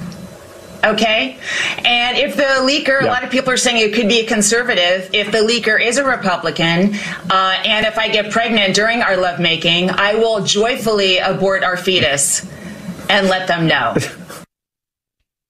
Okay. 0.86 1.38
And 1.84 2.18
if 2.18 2.36
the 2.36 2.44
leaker, 2.62 3.01
yeah. 3.01 3.08
a 3.08 3.12
lot 3.12 3.24
of 3.24 3.32
people 3.32 3.51
are 3.51 3.58
saying 3.58 3.77
it 3.77 3.94
could 3.96 4.08
be 4.08 4.20
a 4.20 4.25
conservative. 4.25 5.10
If 5.13 5.32
the 5.32 5.39
leaker 5.39 5.82
is 5.82 5.98
a 5.98 6.06
Republican, 6.06 6.96
uh, 7.30 7.62
and 7.65 7.86
if 7.86 7.98
I 7.98 8.10
get 8.10 8.32
pregnant 8.32 8.75
during 8.75 9.01
our 9.01 9.18
lovemaking, 9.18 9.89
I 9.89 10.15
will 10.15 10.44
joyfully 10.44 11.18
abort 11.18 11.63
our 11.63 11.77
fetus 11.77 12.46
and 13.10 13.27
let 13.27 13.48
them 13.48 13.68
know. 13.68 13.96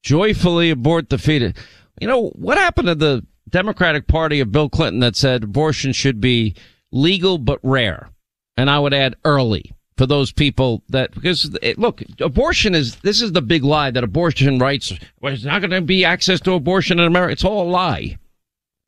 joyfully 0.04 0.70
abort 0.70 1.10
the 1.10 1.18
fetus. 1.18 1.54
You 2.00 2.08
know, 2.08 2.30
what 2.30 2.58
happened 2.58 2.88
to 2.88 2.96
the 2.96 3.26
Democratic 3.50 4.08
Party 4.08 4.40
of 4.40 4.52
Bill 4.52 4.70
Clinton 4.70 5.00
that 5.02 5.16
said 5.16 5.44
abortion 5.44 5.92
should 5.92 6.22
be 6.22 6.56
legal 6.92 7.38
but 7.38 7.60
rare? 7.64 8.10
And 8.56 8.70
I 8.70 8.80
would 8.80 8.94
add 8.94 9.16
early 9.26 9.74
for 9.98 10.06
those 10.06 10.32
people 10.32 10.84
that 10.90 11.14
because 11.14 11.56
it, 11.62 11.78
look, 11.80 12.04
abortion 12.20 12.76
is 12.76 12.98
this 12.98 13.22
is 13.22 13.32
the 13.32 13.42
big 13.42 13.64
lie 13.64 13.92
that 13.92 14.04
abortion 14.04 14.60
rights 14.60 14.94
there's 15.22 15.46
not 15.46 15.62
going 15.62 15.72
to 15.72 15.82
be 15.82 16.04
access 16.04 16.40
to 16.42 16.54
abortion 16.54 17.00
in 17.00 17.06
America. 17.06 17.32
It's 17.34 17.46
all 17.46 17.68
a 17.68 17.70
lie. 17.70 18.18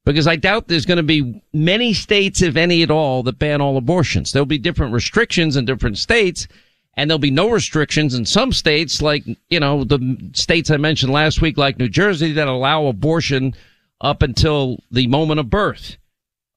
Because 0.05 0.27
I 0.27 0.37
doubt 0.37 0.69
there's 0.69 0.85
going 0.85 0.97
to 0.97 1.03
be 1.03 1.41
many 1.51 1.93
states, 1.93 2.41
if 2.41 2.55
any 2.55 2.81
at 2.81 2.89
all, 2.89 3.23
that 3.23 3.39
ban 3.39 3.59
all 3.59 3.75
abortions. 3.75 4.31
There'll 4.31 4.45
be 4.45 4.57
different 4.57 4.93
restrictions 4.93 5.57
in 5.57 5.65
different 5.65 5.97
states, 5.97 6.47
and 6.93 7.09
there'll 7.09 7.19
be 7.19 7.29
no 7.29 7.49
restrictions 7.49 8.13
in 8.13 8.25
some 8.25 8.53
states, 8.53 9.01
like 9.01 9.25
you 9.49 9.59
know 9.59 9.83
the 9.83 10.29
states 10.33 10.71
I 10.71 10.77
mentioned 10.77 11.11
last 11.11 11.41
week, 11.41 11.57
like 11.57 11.77
New 11.77 11.89
Jersey, 11.89 12.31
that 12.33 12.47
allow 12.47 12.85
abortion 12.85 13.53
up 13.99 14.21
until 14.21 14.81
the 14.91 15.07
moment 15.07 15.41
of 15.41 15.49
birth. 15.49 15.97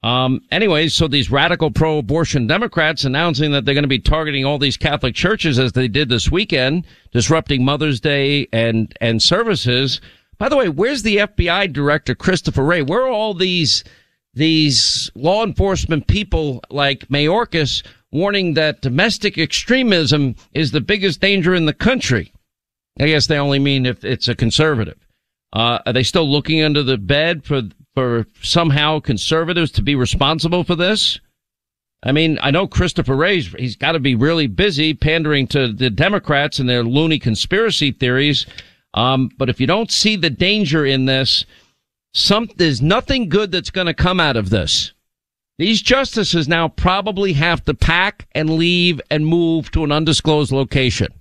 Um, 0.03 0.41
anyways, 0.49 0.95
so 0.95 1.07
these 1.07 1.29
radical 1.29 1.69
pro-abortion 1.69 2.47
Democrats 2.47 3.03
announcing 3.05 3.51
that 3.51 3.65
they're 3.65 3.75
going 3.75 3.83
to 3.83 3.87
be 3.87 3.99
targeting 3.99 4.45
all 4.45 4.57
these 4.57 4.77
Catholic 4.77 5.13
churches 5.13 5.59
as 5.59 5.73
they 5.73 5.87
did 5.87 6.09
this 6.09 6.31
weekend, 6.31 6.87
disrupting 7.11 7.63
Mother's 7.63 7.99
Day 7.99 8.47
and, 8.51 8.95
and 8.99 9.21
services. 9.21 10.01
By 10.39 10.49
the 10.49 10.57
way, 10.57 10.69
where's 10.69 11.03
the 11.03 11.17
FBI 11.17 11.71
director, 11.71 12.15
Christopher 12.15 12.63
Wray? 12.63 12.81
Where 12.81 13.03
are 13.03 13.11
all 13.11 13.35
these, 13.35 13.83
these 14.33 15.11
law 15.13 15.43
enforcement 15.43 16.07
people 16.07 16.63
like 16.71 17.07
Mayorkas 17.09 17.83
warning 18.11 18.55
that 18.55 18.81
domestic 18.81 19.37
extremism 19.37 20.35
is 20.53 20.71
the 20.71 20.81
biggest 20.81 21.21
danger 21.21 21.53
in 21.53 21.67
the 21.67 21.73
country? 21.73 22.33
I 22.99 23.05
guess 23.05 23.27
they 23.27 23.37
only 23.37 23.59
mean 23.59 23.85
if 23.85 24.03
it's 24.03 24.27
a 24.27 24.35
conservative. 24.35 24.97
Uh, 25.53 25.79
are 25.85 25.93
they 25.93 26.03
still 26.03 26.29
looking 26.29 26.63
under 26.63 26.81
the 26.81 26.97
bed 26.97 27.43
for 27.45 27.61
for 27.93 28.25
somehow 28.41 28.99
conservatives 28.99 29.71
to 29.71 29.81
be 29.81 29.95
responsible 29.95 30.63
for 30.63 30.75
this? 30.75 31.19
I 32.03 32.11
mean, 32.11 32.39
I 32.41 32.49
know 32.49 32.67
Christopher 32.67 33.15
Wray's, 33.15 33.47
he's 33.53 33.75
got 33.75 33.91
to 33.91 33.99
be 33.99 34.15
really 34.15 34.47
busy 34.47 34.93
pandering 34.93 35.47
to 35.47 35.71
the 35.71 35.89
Democrats 35.89 36.57
and 36.57 36.67
their 36.67 36.83
loony 36.83 37.19
conspiracy 37.19 37.91
theories. 37.91 38.47
Um, 38.93 39.29
but 39.37 39.49
if 39.49 39.61
you 39.61 39.67
don't 39.67 39.91
see 39.91 40.15
the 40.15 40.29
danger 40.29 40.85
in 40.85 41.05
this, 41.05 41.45
some, 42.13 42.49
there's 42.57 42.81
nothing 42.81 43.29
good 43.29 43.51
that's 43.51 43.69
going 43.69 43.87
to 43.87 43.93
come 43.93 44.19
out 44.19 44.35
of 44.35 44.49
this. 44.49 44.93
These 45.59 45.83
justices 45.83 46.47
now 46.47 46.69
probably 46.69 47.33
have 47.33 47.63
to 47.65 47.75
pack 47.75 48.27
and 48.33 48.49
leave 48.49 48.99
and 49.11 49.25
move 49.25 49.69
to 49.71 49.83
an 49.83 49.91
undisclosed 49.91 50.51
location 50.51 51.13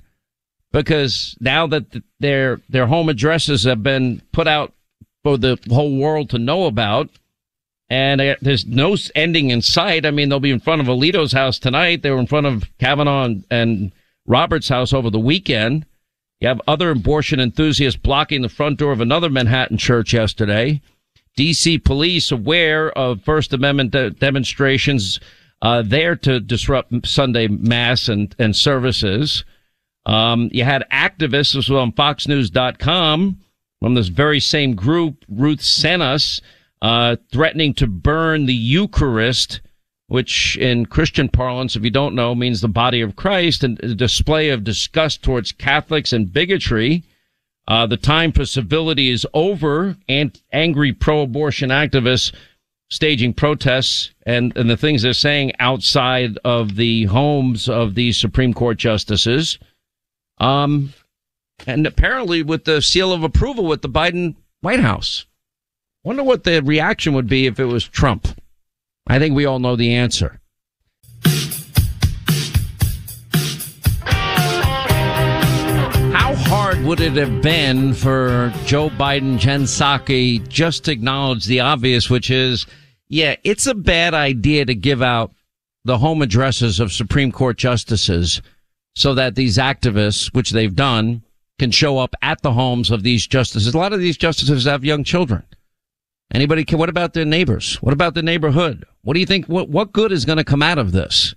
because 0.73 1.37
now 1.41 1.67
that 1.67 1.85
their, 2.21 2.61
their 2.71 2.87
home 2.87 3.11
addresses 3.11 3.65
have 3.65 3.83
been 3.83 4.23
put 4.33 4.49
out 4.49 4.73
for 5.23 5.37
the 5.37 5.59
whole 5.69 5.97
world 5.97 6.31
to 6.31 6.39
know 6.39 6.67
about. 6.67 7.11
And 7.89 8.37
there's 8.41 8.67
no 8.67 8.97
ending 9.17 9.51
in 9.51 9.63
sight. 9.63 10.07
I 10.07 10.13
mean, 10.13 10.29
they'll 10.29 10.39
be 10.39 10.53
in 10.53 10.61
front 10.61 10.81
of 10.81 10.87
Alito's 10.87 11.33
house 11.33 11.59
tonight. 11.59 12.03
They 12.03 12.11
were 12.11 12.21
in 12.21 12.29
front 12.29 12.47
of 12.47 12.65
Kavanaugh 12.79 13.25
and, 13.25 13.45
and 13.51 13.93
Roberts' 14.27 14.69
house 14.69 14.93
over 14.93 15.11
the 15.11 15.19
weekend. 15.19 15.87
You 16.41 16.49
have 16.49 16.61
other 16.69 16.91
abortion 16.91 17.41
enthusiasts 17.41 18.01
blocking 18.01 18.43
the 18.43 18.49
front 18.49 18.79
door 18.79 18.93
of 18.93 19.01
another 19.01 19.29
Manhattan 19.29 19.77
church 19.77 20.15
yesterday. 20.15 20.81
DC 21.37 21.85
police 21.85 22.33
aware 22.33 22.91
of 22.97 23.23
First 23.23 23.53
Amendment 23.53 23.91
de- 23.91 24.11
demonstrations, 24.11 25.21
uh, 25.63 25.83
there 25.83 26.17
to 26.17 26.41
disrupt 26.41 27.07
Sunday 27.07 27.49
mass 27.49 28.09
and, 28.09 28.35
and 28.39 28.57
services. 28.57 29.45
Um, 30.07 30.49
you 30.53 30.65
had 30.65 30.85
activists, 30.91 31.55
this 31.55 31.69
was 31.69 31.71
on 31.71 31.93
FoxNews.com, 31.93 33.39
from 33.81 33.95
this 33.95 34.09
very 34.09 34.41
same 34.41 34.75
group, 34.75 35.25
Ruth 35.29 35.63
sent 35.63 36.03
us, 36.03 36.41
uh, 36.83 37.17
threatening 37.33 37.75
to 37.75 37.87
burn 37.87 38.47
the 38.47 38.55
Eucharist, 38.55 39.61
which 40.09 40.57
in 40.59 40.87
Christian 40.87 41.29
parlance, 41.29 41.77
if 41.77 41.85
you 41.85 41.91
don't 41.91 42.15
know, 42.15 42.35
means 42.35 42.61
the 42.61 42.69
body 42.69 43.01
of 43.01 43.17
Christ, 43.17 43.65
and 43.65 43.83
a 43.83 43.95
display 43.95 44.51
of 44.51 44.65
disgust 44.65 45.23
towards 45.23 45.53
Catholics 45.53 46.13
and 46.13 46.33
bigotry. 46.33 47.05
Uh, 47.69 47.87
the 47.87 47.97
time 47.97 48.33
for 48.33 48.45
civility 48.45 49.11
is 49.11 49.27
over, 49.33 49.97
and 50.09 50.41
angry 50.53 50.93
pro-abortion 50.93 51.71
activists 51.71 52.33
staging 52.91 53.33
protests 53.33 54.11
and, 54.27 54.57
and 54.57 54.69
the 54.69 54.77
things 54.77 55.03
they're 55.03 55.13
saying 55.13 55.53
outside 55.61 56.37
of 56.45 56.75
the 56.75 57.05
homes 57.05 57.69
of 57.69 57.95
these 57.95 58.19
Supreme 58.19 58.53
Court 58.53 58.77
justices. 58.79 59.59
Um, 60.39 60.93
and 61.67 61.87
apparently 61.87 62.43
with 62.43 62.65
the 62.65 62.83
seal 62.83 63.13
of 63.13 63.23
approval 63.23 63.65
with 63.65 63.83
the 63.83 63.89
Biden 63.89 64.37
White 64.61 64.81
House. 64.81 65.27
Wonder 66.03 66.23
what 66.23 66.45
the 66.45 66.63
reaction 66.63 67.13
would 67.15 67.29
be 67.29 67.47
if 67.47 67.61
it 67.61 67.67
was 67.67 67.87
Trump. 67.87 68.27
I 69.07 69.19
think 69.19 69.35
we 69.35 69.45
all 69.45 69.59
know 69.59 69.77
the 69.77 69.95
answer. 69.95 70.41
How 76.13 76.35
hard 76.35 76.83
would 76.85 77.01
it 77.01 77.13
have 77.15 77.43
been 77.43 77.93
for 77.93 78.53
Joe 78.65 78.89
Biden, 78.89 79.39
Jen 79.39 79.65
Psaki, 79.65 80.47
just 80.49 80.85
to 80.85 80.93
acknowledge 80.93 81.45
the 81.47 81.61
obvious, 81.61 82.09
which 82.09 82.31
is, 82.31 82.67
yeah, 83.09 83.37
it's 83.45 83.67
a 83.67 83.75
bad 83.75 84.15
idea 84.15 84.65
to 84.65 84.75
give 84.75 85.03
out 85.03 85.33
the 85.85 85.99
home 85.99 86.23
addresses 86.23 86.81
of 86.81 86.93
Supreme 86.93 87.33
Court 87.33 87.59
justices 87.59 88.43
so 88.95 89.15
that 89.15 89.35
these 89.35 89.59
activists, 89.59 90.33
which 90.35 90.51
they've 90.51 90.75
done, 90.75 91.23
can 91.61 91.71
show 91.71 91.99
up 91.99 92.17
at 92.23 92.41
the 92.41 92.53
homes 92.53 92.91
of 92.91 93.03
these 93.03 93.27
justices. 93.27 93.75
A 93.75 93.79
lot 93.79 93.93
of 93.93 94.01
these 94.01 94.17
justices 94.17 94.65
have 94.65 94.83
young 94.83 95.05
children. 95.05 95.45
Anybody 96.33 96.65
can, 96.65 96.79
what 96.79 96.89
about 96.89 97.13
their 97.13 97.27
neighbors? 97.27 97.75
What 97.83 97.93
about 97.93 98.15
the 98.15 98.23
neighborhood? 98.23 98.87
What 99.03 99.13
do 99.13 99.21
you 99.21 99.27
think? 99.27 99.45
What, 99.45 99.69
what 99.69 99.93
good 99.93 100.11
is 100.11 100.25
going 100.25 100.39
to 100.39 100.45
come 100.45 100.63
out 100.63 100.79
of 100.79 100.93
this? 100.93 101.35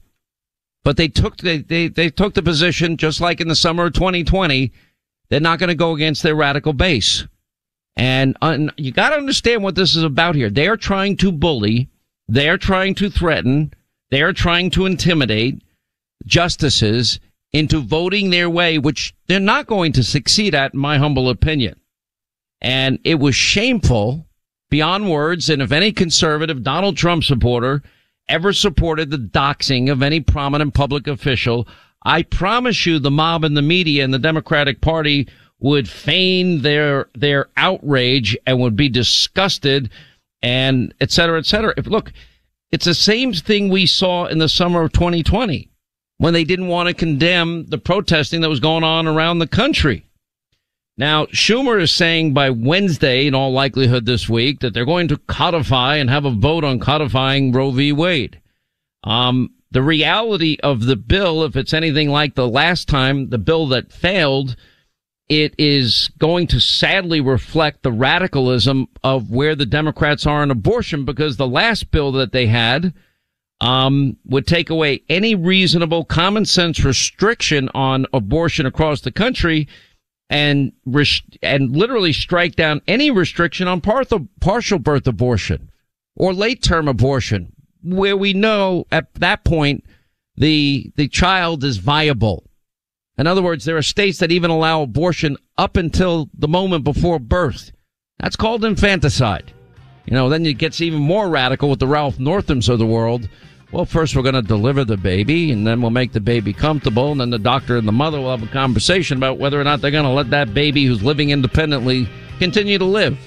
But 0.86 0.96
they 0.96 1.10
took, 1.10 1.38
they, 1.38 1.58
they, 1.58 1.90
they 1.90 2.10
took 2.10 2.36
the 2.36 2.42
position, 2.42 2.96
just 2.96 3.20
like 3.20 3.42
in 3.42 3.50
the 3.50 3.56
summer 3.56 3.88
of 3.88 3.94
2020, 3.94 4.72
they're 5.28 5.42
not 5.42 5.60
going 5.60 5.68
to 5.68 5.76
go 5.76 5.94
against 5.94 6.24
their 6.24 6.36
radical 6.36 6.72
base. 6.72 7.28
And 7.98 8.38
uh, 8.42 8.58
you 8.78 8.94
got 8.94 9.10
to 9.10 9.18
understand 9.18 9.62
what 9.62 9.76
this 9.76 9.94
is 9.94 10.04
about 10.04 10.36
here. 10.36 10.50
They 10.50 10.70
are 10.70 10.78
trying 10.78 11.18
to 11.18 11.34
bully. 11.34 11.90
They 12.30 12.48
are 12.48 12.58
trying 12.58 12.96
to 12.96 13.10
threaten. 13.10 13.74
They 14.10 14.22
are 14.22 14.32
trying 14.32 14.70
to 14.72 14.86
intimidate 14.86 15.62
justices 16.26 17.20
into 17.54 17.80
voting 17.80 18.32
their 18.32 18.50
way, 18.50 18.80
which 18.80 19.14
they're 19.28 19.40
not 19.40 19.68
going 19.68 19.94
to 19.94 20.04
succeed 20.04 20.56
at, 20.56 20.74
in 20.74 20.80
my 20.80 20.98
humble 20.98 21.30
opinion. 21.30 21.80
And 22.60 23.00
it 23.04 23.20
was 23.20 23.36
shameful 23.36 24.28
beyond 24.70 25.10
words. 25.10 25.50
And 25.50 25.62
if 25.62 25.72
any 25.72 25.92
conservative 25.92 26.64
Donald 26.64 26.98
Trump 26.98 27.24
supporter 27.24 27.84
ever 28.28 28.54
supported 28.54 29.12
the 29.12 29.18
doxing 29.18 29.92
of 29.92 30.02
any 30.02 30.20
prominent 30.20 30.74
public 30.74 31.08
official, 31.08 31.68
I 32.04 32.24
promise 32.24 32.86
you 32.86 32.98
the 32.98 33.12
mob 33.12 33.44
and 33.44 33.56
the 33.56 33.62
media 33.62 34.04
and 34.04 34.14
the 34.14 34.20
Democratic 34.20 34.82
Party 34.82 35.28
would 35.60 35.88
feign 35.88 36.62
their, 36.62 37.08
their 37.14 37.50
outrage 37.56 38.36
and 38.48 38.60
would 38.60 38.76
be 38.76 38.90
disgusted 38.90 39.90
and 40.42 40.94
et 41.00 41.12
cetera, 41.12 41.38
et 41.38 41.46
cetera. 41.46 41.74
If 41.78 41.86
look, 41.86 42.12
it's 42.72 42.86
the 42.86 42.94
same 42.94 43.32
thing 43.32 43.70
we 43.70 43.86
saw 43.86 44.26
in 44.26 44.40
the 44.40 44.50
summer 44.50 44.84
of 44.84 44.92
2020 44.92 45.70
when 46.24 46.34
they 46.34 46.46
didn't 46.46 46.70
want 46.70 46.88
to 46.88 46.94
condemn 46.94 47.66
the 47.66 47.78
protesting 47.78 48.40
that 48.40 48.50
was 48.50 48.62
going 48.62 48.82
on 48.82 49.08
around 49.08 49.40
the 49.40 49.46
country. 49.46 50.06
Now, 50.98 51.26
Schumer 51.26 51.82
is 51.82 51.92
saying 51.92 52.34
by 52.34 52.50
Wednesday, 52.50 53.28
in 53.28 53.36
all 53.36 53.52
likelihood 53.52 54.06
this 54.06 54.30
week, 54.30 54.62
that 54.62 54.74
they're 54.74 54.86
going 54.86 55.10
to 55.10 55.18
codify 55.18 55.98
and 55.98 56.10
have 56.10 56.24
a 56.24 56.32
vote 56.32 56.64
on 56.64 56.80
codifying 56.80 57.52
Roe 57.52 57.72
v. 57.72 57.92
Wade. 57.92 58.40
Um, 59.04 59.50
the 59.72 59.82
reality 59.82 60.56
of 60.64 60.86
the 60.86 60.96
bill, 60.96 61.44
if 61.44 61.58
it's 61.58 61.74
anything 61.74 62.10
like 62.10 62.36
the 62.36 62.48
last 62.48 62.88
time, 62.88 63.30
the 63.30 63.38
bill 63.38 63.68
that 63.68 63.92
failed, 63.92 64.56
it 65.28 65.54
is 65.58 66.10
going 66.20 66.48
to 66.48 66.62
sadly 66.62 67.20
reflect 67.20 67.84
the 67.84 67.92
radicalism 67.92 68.88
of 69.04 69.30
where 69.30 69.56
the 69.56 69.66
Democrats 69.66 70.26
are 70.26 70.42
on 70.42 70.52
abortion 70.52 71.04
because 71.04 71.36
the 71.36 71.46
last 71.46 71.92
bill 71.92 72.14
that 72.14 72.32
they 72.32 72.48
had, 72.48 72.94
um, 73.64 74.18
would 74.26 74.46
take 74.46 74.70
away 74.70 75.02
any 75.08 75.36
reasonable 75.36 76.04
common 76.04 76.44
sense 76.44 76.84
restriction 76.84 77.70
on 77.74 78.06
abortion 78.12 78.66
across 78.66 79.00
the 79.02 79.12
country 79.12 79.70
and 80.30 80.74
and 81.42 81.76
literally 81.76 82.12
strike 82.12 82.58
down 82.58 82.82
any 82.90 83.10
restriction 83.10 83.70
on 83.70 83.80
partial 83.80 84.80
birth 84.80 85.08
abortion 85.08 85.72
or 86.18 86.34
late 86.34 86.62
term 86.62 86.90
abortion, 86.90 87.54
where 87.82 88.18
we 88.18 88.34
know 88.34 88.86
at 88.92 89.14
that 89.14 89.46
point 89.46 89.86
the 90.36 90.92
the 90.98 91.08
child 91.08 91.64
is 91.64 91.78
viable. 91.78 92.44
In 93.18 93.28
other 93.28 93.42
words, 93.42 93.64
there 93.64 93.78
are 93.78 93.84
states 93.84 94.18
that 94.18 94.32
even 94.32 94.52
allow 94.52 94.82
abortion 94.82 95.38
up 95.58 95.78
until 95.78 96.30
the 96.38 96.50
moment 96.50 96.84
before 96.84 97.18
birth. 97.18 97.72
That's 98.20 98.36
called 98.36 98.66
infanticide. 98.66 99.54
You 100.06 100.14
know, 100.16 100.28
then 100.28 100.46
it 100.46 100.58
gets 100.58 100.82
even 100.82 101.00
more 101.00 101.30
radical 101.30 101.70
with 101.70 101.80
the 101.80 101.88
Ralph 101.88 102.18
Northams 102.18 102.68
of 102.68 102.78
the 102.78 102.86
world 102.86 103.30
well, 103.74 103.86
first 103.86 104.16
we're 104.16 104.22
going 104.22 104.36
to 104.36 104.44
deliver 104.44 104.86
the 104.86 104.98
baby 104.98 105.52
and 105.52 105.66
then 105.66 105.82
we'll 105.82 105.90
make 105.90 106.12
the 106.12 106.22
baby 106.22 106.54
comfortable. 106.54 107.12
And 107.12 107.20
then 107.20 107.32
the 107.32 107.40
doctor 107.40 107.76
and 107.76 107.88
the 107.88 107.92
mother 107.92 108.20
will 108.22 108.30
have 108.30 108.48
a 108.48 108.52
conversation 108.52 109.18
about 109.18 109.40
whether 109.40 109.60
or 109.60 109.64
not 109.64 109.82
they're 109.82 109.90
going 109.90 110.06
to 110.06 110.12
let 110.12 110.30
that 110.30 110.54
baby 110.54 110.86
who's 110.86 111.02
living 111.02 111.32
independently 111.32 112.08
continue 112.38 112.78
to 112.78 112.86
live. 112.86 113.18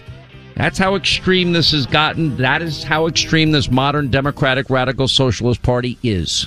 That's 0.54 0.78
how 0.78 0.94
extreme 0.94 1.52
this 1.52 1.72
has 1.72 1.84
gotten. 1.84 2.36
That 2.36 2.62
is 2.62 2.84
how 2.84 3.08
extreme 3.08 3.50
this 3.50 3.70
modern 3.70 4.08
Democratic 4.08 4.70
Radical 4.70 5.08
Socialist 5.08 5.62
Party 5.62 5.98
is. 6.04 6.46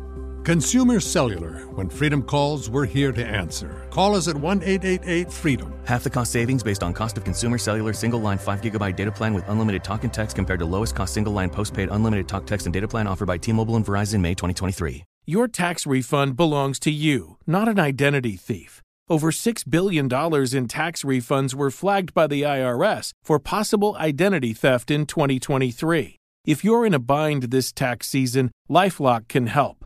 Consumer 0.43 0.99
Cellular. 0.99 1.67
When 1.75 1.87
freedom 1.87 2.23
calls, 2.23 2.67
we're 2.67 2.87
here 2.87 3.11
to 3.11 3.23
answer. 3.23 3.85
Call 3.91 4.15
us 4.15 4.27
at 4.27 4.35
1 4.35 4.63
888 4.63 5.31
freedom. 5.31 5.71
Half 5.85 6.03
the 6.03 6.09
cost 6.09 6.31
savings 6.31 6.63
based 6.63 6.81
on 6.81 6.93
cost 6.93 7.15
of 7.15 7.23
consumer 7.23 7.59
cellular 7.59 7.93
single 7.93 8.19
line 8.19 8.39
5 8.39 8.59
gigabyte 8.59 8.95
data 8.95 9.11
plan 9.11 9.35
with 9.35 9.47
unlimited 9.49 9.83
talk 9.83 10.03
and 10.03 10.11
text 10.11 10.35
compared 10.35 10.57
to 10.57 10.65
lowest 10.65 10.95
cost 10.95 11.13
single 11.13 11.31
line 11.31 11.51
postpaid 11.51 11.89
unlimited 11.91 12.27
talk, 12.27 12.47
text, 12.47 12.65
and 12.65 12.73
data 12.73 12.87
plan 12.87 13.05
offered 13.05 13.27
by 13.27 13.37
T 13.37 13.51
Mobile 13.51 13.75
and 13.75 13.85
Verizon 13.85 14.19
May 14.19 14.33
2023. 14.33 15.03
Your 15.27 15.47
tax 15.47 15.85
refund 15.85 16.35
belongs 16.35 16.79
to 16.79 16.91
you, 16.91 17.37
not 17.45 17.67
an 17.67 17.79
identity 17.79 18.35
thief. 18.35 18.81
Over 19.07 19.29
$6 19.31 19.69
billion 19.69 20.05
in 20.05 20.67
tax 20.67 21.03
refunds 21.03 21.53
were 21.53 21.69
flagged 21.69 22.15
by 22.15 22.25
the 22.25 22.41
IRS 22.41 23.11
for 23.23 23.37
possible 23.37 23.95
identity 23.97 24.53
theft 24.53 24.89
in 24.89 25.05
2023. 25.05 26.17
If 26.45 26.63
you're 26.63 26.87
in 26.87 26.95
a 26.95 26.99
bind 26.99 27.43
this 27.43 27.71
tax 27.71 28.07
season, 28.07 28.49
Lifelock 28.67 29.27
can 29.27 29.45
help. 29.45 29.85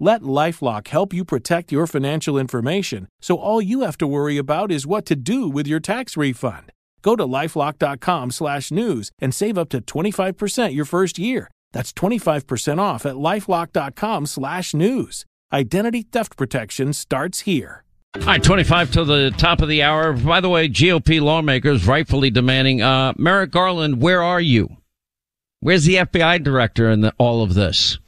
Let 0.00 0.22
Lifelock 0.22 0.88
help 0.88 1.12
you 1.12 1.24
protect 1.24 1.72
your 1.72 1.88
financial 1.88 2.38
information 2.38 3.08
so 3.20 3.36
all 3.36 3.60
you 3.60 3.80
have 3.80 3.98
to 3.98 4.06
worry 4.06 4.38
about 4.38 4.70
is 4.70 4.86
what 4.86 5.04
to 5.06 5.16
do 5.16 5.48
with 5.48 5.66
your 5.66 5.80
tax 5.80 6.16
refund. 6.16 6.70
Go 7.02 7.16
to 7.16 7.24
lifelock.com/news 7.24 9.10
and 9.20 9.34
save 9.34 9.58
up 9.58 9.70
to 9.70 9.80
25% 9.80 10.72
your 10.72 10.84
first 10.84 11.18
year. 11.18 11.50
That's 11.72 11.92
25% 11.92 12.80
off 12.80 13.04
at 13.04 13.16
lifelock.com/news. 13.16 15.24
Identity 15.52 16.02
theft 16.02 16.36
protection 16.36 16.92
starts 16.92 17.40
here. 17.40 17.82
All 18.14 18.22
right, 18.22 18.42
25 18.42 18.92
to 18.92 19.04
the 19.04 19.32
top 19.36 19.60
of 19.62 19.68
the 19.68 19.82
hour. 19.82 20.12
By 20.12 20.40
the 20.40 20.48
way, 20.48 20.68
GOP 20.68 21.20
lawmakers 21.20 21.86
rightfully 21.86 22.30
demanding, 22.30 22.82
uh, 22.82 23.14
Merrick 23.16 23.50
Garland, 23.50 24.00
where 24.00 24.22
are 24.22 24.40
you? 24.40 24.76
Where's 25.60 25.84
the 25.84 25.96
FBI 25.96 26.38
director 26.42 26.88
in 26.90 27.00
the, 27.00 27.12
all 27.18 27.42
of 27.42 27.54
this? 27.54 27.98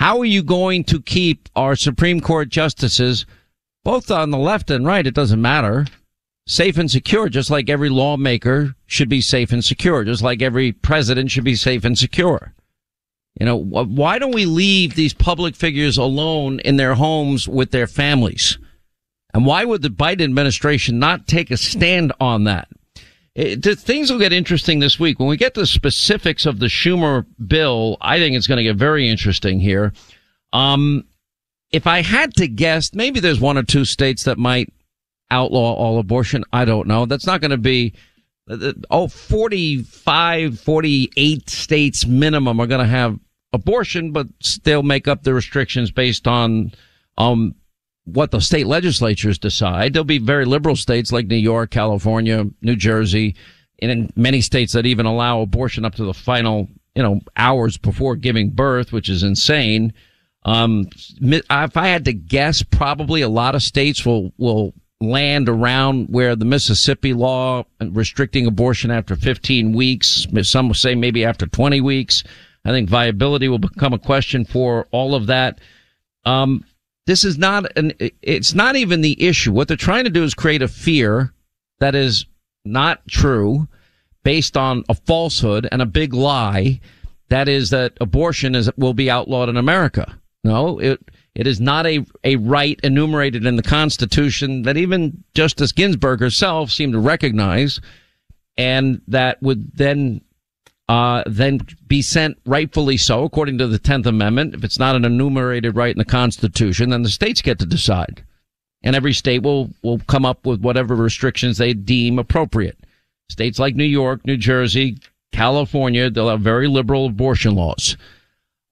How 0.00 0.18
are 0.20 0.24
you 0.24 0.42
going 0.42 0.84
to 0.84 1.02
keep 1.02 1.50
our 1.54 1.76
Supreme 1.76 2.22
Court 2.22 2.48
justices, 2.48 3.26
both 3.84 4.10
on 4.10 4.30
the 4.30 4.38
left 4.38 4.70
and 4.70 4.86
right, 4.86 5.06
it 5.06 5.12
doesn't 5.12 5.42
matter, 5.42 5.84
safe 6.46 6.78
and 6.78 6.90
secure, 6.90 7.28
just 7.28 7.50
like 7.50 7.68
every 7.68 7.90
lawmaker 7.90 8.76
should 8.86 9.10
be 9.10 9.20
safe 9.20 9.52
and 9.52 9.62
secure, 9.62 10.02
just 10.04 10.22
like 10.22 10.40
every 10.40 10.72
president 10.72 11.30
should 11.30 11.44
be 11.44 11.54
safe 11.54 11.84
and 11.84 11.98
secure? 11.98 12.54
You 13.38 13.44
know, 13.44 13.56
why 13.56 14.18
don't 14.18 14.34
we 14.34 14.46
leave 14.46 14.94
these 14.94 15.12
public 15.12 15.54
figures 15.54 15.98
alone 15.98 16.60
in 16.60 16.78
their 16.78 16.94
homes 16.94 17.46
with 17.46 17.70
their 17.70 17.86
families? 17.86 18.56
And 19.34 19.44
why 19.44 19.66
would 19.66 19.82
the 19.82 19.90
Biden 19.90 20.24
administration 20.24 20.98
not 20.98 21.26
take 21.26 21.50
a 21.50 21.58
stand 21.58 22.14
on 22.18 22.44
that? 22.44 22.68
It, 23.34 23.64
things 23.64 24.10
will 24.10 24.18
get 24.18 24.32
interesting 24.32 24.80
this 24.80 24.98
week. 24.98 25.18
When 25.20 25.28
we 25.28 25.36
get 25.36 25.54
to 25.54 25.60
the 25.60 25.66
specifics 25.66 26.46
of 26.46 26.58
the 26.58 26.66
Schumer 26.66 27.24
bill, 27.46 27.96
I 28.00 28.18
think 28.18 28.36
it's 28.36 28.46
going 28.46 28.58
to 28.58 28.64
get 28.64 28.76
very 28.76 29.08
interesting 29.08 29.60
here. 29.60 29.92
Um, 30.52 31.04
if 31.70 31.86
I 31.86 32.02
had 32.02 32.34
to 32.34 32.48
guess, 32.48 32.92
maybe 32.92 33.20
there's 33.20 33.40
one 33.40 33.56
or 33.56 33.62
two 33.62 33.84
states 33.84 34.24
that 34.24 34.38
might 34.38 34.72
outlaw 35.30 35.74
all 35.74 35.98
abortion. 36.00 36.44
I 36.52 36.64
don't 36.64 36.88
know. 36.88 37.06
That's 37.06 37.26
not 37.26 37.40
going 37.40 37.52
to 37.52 37.56
be, 37.56 37.94
uh, 38.48 38.72
oh, 38.90 39.06
45, 39.06 40.58
48 40.58 41.48
states 41.48 42.06
minimum 42.06 42.58
are 42.58 42.66
going 42.66 42.80
to 42.80 42.86
have 42.86 43.18
abortion, 43.52 44.10
but 44.10 44.26
they'll 44.64 44.82
make 44.82 45.06
up 45.06 45.22
the 45.22 45.34
restrictions 45.34 45.92
based 45.92 46.26
on, 46.26 46.72
um, 47.16 47.54
what 48.04 48.30
the 48.30 48.40
state 48.40 48.66
legislatures 48.66 49.38
decide. 49.38 49.92
There'll 49.92 50.04
be 50.04 50.18
very 50.18 50.44
liberal 50.44 50.76
states 50.76 51.12
like 51.12 51.26
New 51.26 51.36
York, 51.36 51.70
California, 51.70 52.46
New 52.62 52.76
Jersey, 52.76 53.36
and 53.80 53.90
in 53.90 54.12
many 54.16 54.40
states 54.40 54.72
that 54.72 54.86
even 54.86 55.06
allow 55.06 55.40
abortion 55.40 55.84
up 55.84 55.94
to 55.96 56.04
the 56.04 56.14
final, 56.14 56.68
you 56.94 57.02
know, 57.02 57.20
hours 57.36 57.76
before 57.76 58.16
giving 58.16 58.50
birth, 58.50 58.92
which 58.92 59.08
is 59.08 59.22
insane. 59.22 59.92
Um, 60.44 60.86
if 61.20 61.76
I 61.76 61.88
had 61.88 62.04
to 62.06 62.12
guess, 62.12 62.62
probably 62.62 63.20
a 63.20 63.28
lot 63.28 63.54
of 63.54 63.62
states 63.62 64.04
will, 64.04 64.32
will 64.38 64.74
land 65.00 65.48
around 65.48 66.08
where 66.08 66.36
the 66.36 66.44
Mississippi 66.44 67.12
law 67.12 67.64
restricting 67.80 68.46
abortion 68.46 68.90
after 68.90 69.16
15 69.16 69.72
weeks. 69.72 70.26
Some 70.42 70.68
will 70.68 70.74
say 70.74 70.94
maybe 70.94 71.24
after 71.24 71.46
20 71.46 71.80
weeks. 71.80 72.24
I 72.64 72.70
think 72.70 72.90
viability 72.90 73.48
will 73.48 73.58
become 73.58 73.94
a 73.94 73.98
question 73.98 74.44
for 74.44 74.86
all 74.90 75.14
of 75.14 75.26
that. 75.28 75.60
Um, 76.26 76.64
this 77.10 77.24
is 77.24 77.36
not 77.36 77.76
an, 77.76 77.92
it's 78.22 78.54
not 78.54 78.76
even 78.76 79.00
the 79.00 79.20
issue. 79.20 79.52
What 79.52 79.66
they're 79.66 79.76
trying 79.76 80.04
to 80.04 80.10
do 80.10 80.22
is 80.22 80.32
create 80.32 80.62
a 80.62 80.68
fear 80.68 81.32
that 81.80 81.96
is 81.96 82.26
not 82.64 83.06
true 83.08 83.66
based 84.22 84.56
on 84.56 84.84
a 84.88 84.94
falsehood 84.94 85.68
and 85.72 85.82
a 85.82 85.86
big 85.86 86.14
lie. 86.14 86.80
That 87.28 87.48
is 87.48 87.70
that 87.70 87.94
abortion 88.00 88.54
is, 88.54 88.70
will 88.76 88.94
be 88.94 89.10
outlawed 89.10 89.48
in 89.48 89.56
America. 89.56 90.18
No, 90.44 90.78
it, 90.78 91.00
it 91.34 91.48
is 91.48 91.60
not 91.60 91.84
a, 91.84 92.06
a 92.22 92.36
right 92.36 92.78
enumerated 92.84 93.44
in 93.44 93.56
the 93.56 93.62
Constitution 93.62 94.62
that 94.62 94.76
even 94.76 95.24
Justice 95.34 95.72
Ginsburg 95.72 96.20
herself 96.20 96.70
seemed 96.70 96.92
to 96.92 97.00
recognize 97.00 97.80
and 98.56 99.00
that 99.08 99.42
would 99.42 99.76
then 99.76 100.20
uh, 100.90 101.22
then 101.24 101.60
be 101.86 102.02
sent 102.02 102.36
rightfully 102.44 102.96
so, 102.96 103.22
according 103.22 103.58
to 103.58 103.68
the 103.68 103.78
10th 103.78 104.06
Amendment. 104.06 104.56
If 104.56 104.64
it's 104.64 104.80
not 104.80 104.96
an 104.96 105.04
enumerated 105.04 105.76
right 105.76 105.94
in 105.94 105.98
the 106.00 106.04
Constitution, 106.04 106.90
then 106.90 107.04
the 107.04 107.08
states 107.08 107.42
get 107.42 107.60
to 107.60 107.64
decide. 107.66 108.24
And 108.82 108.96
every 108.96 109.12
state 109.12 109.44
will, 109.44 109.70
will 109.84 110.00
come 110.08 110.24
up 110.24 110.44
with 110.44 110.62
whatever 110.62 110.96
restrictions 110.96 111.58
they 111.58 111.74
deem 111.74 112.18
appropriate. 112.18 112.76
States 113.28 113.60
like 113.60 113.76
New 113.76 113.84
York, 113.84 114.26
New 114.26 114.36
Jersey, 114.36 114.98
California, 115.30 116.10
they'll 116.10 116.28
have 116.28 116.40
very 116.40 116.66
liberal 116.66 117.06
abortion 117.06 117.54
laws. 117.54 117.96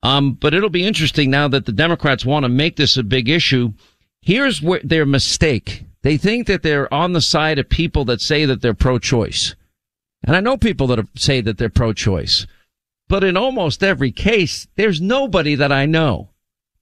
Um, 0.02 0.32
but 0.32 0.54
it'll 0.54 0.70
be 0.70 0.84
interesting 0.84 1.30
now 1.30 1.46
that 1.46 1.66
the 1.66 1.72
Democrats 1.72 2.26
want 2.26 2.42
to 2.42 2.48
make 2.48 2.74
this 2.74 2.96
a 2.96 3.04
big 3.04 3.28
issue. 3.28 3.74
Here's 4.22 4.60
where 4.60 4.80
their 4.82 5.06
mistake. 5.06 5.84
They 6.02 6.16
think 6.16 6.48
that 6.48 6.64
they're 6.64 6.92
on 6.92 7.12
the 7.12 7.20
side 7.20 7.60
of 7.60 7.68
people 7.68 8.04
that 8.06 8.20
say 8.20 8.44
that 8.44 8.60
they're 8.60 8.74
pro-choice. 8.74 9.54
And 10.24 10.36
I 10.36 10.40
know 10.40 10.56
people 10.56 10.86
that 10.88 11.06
say 11.16 11.40
that 11.40 11.58
they're 11.58 11.68
pro-choice, 11.68 12.46
but 13.08 13.24
in 13.24 13.36
almost 13.36 13.82
every 13.82 14.12
case, 14.12 14.66
there's 14.76 15.00
nobody 15.00 15.54
that 15.54 15.72
I 15.72 15.86
know 15.86 16.30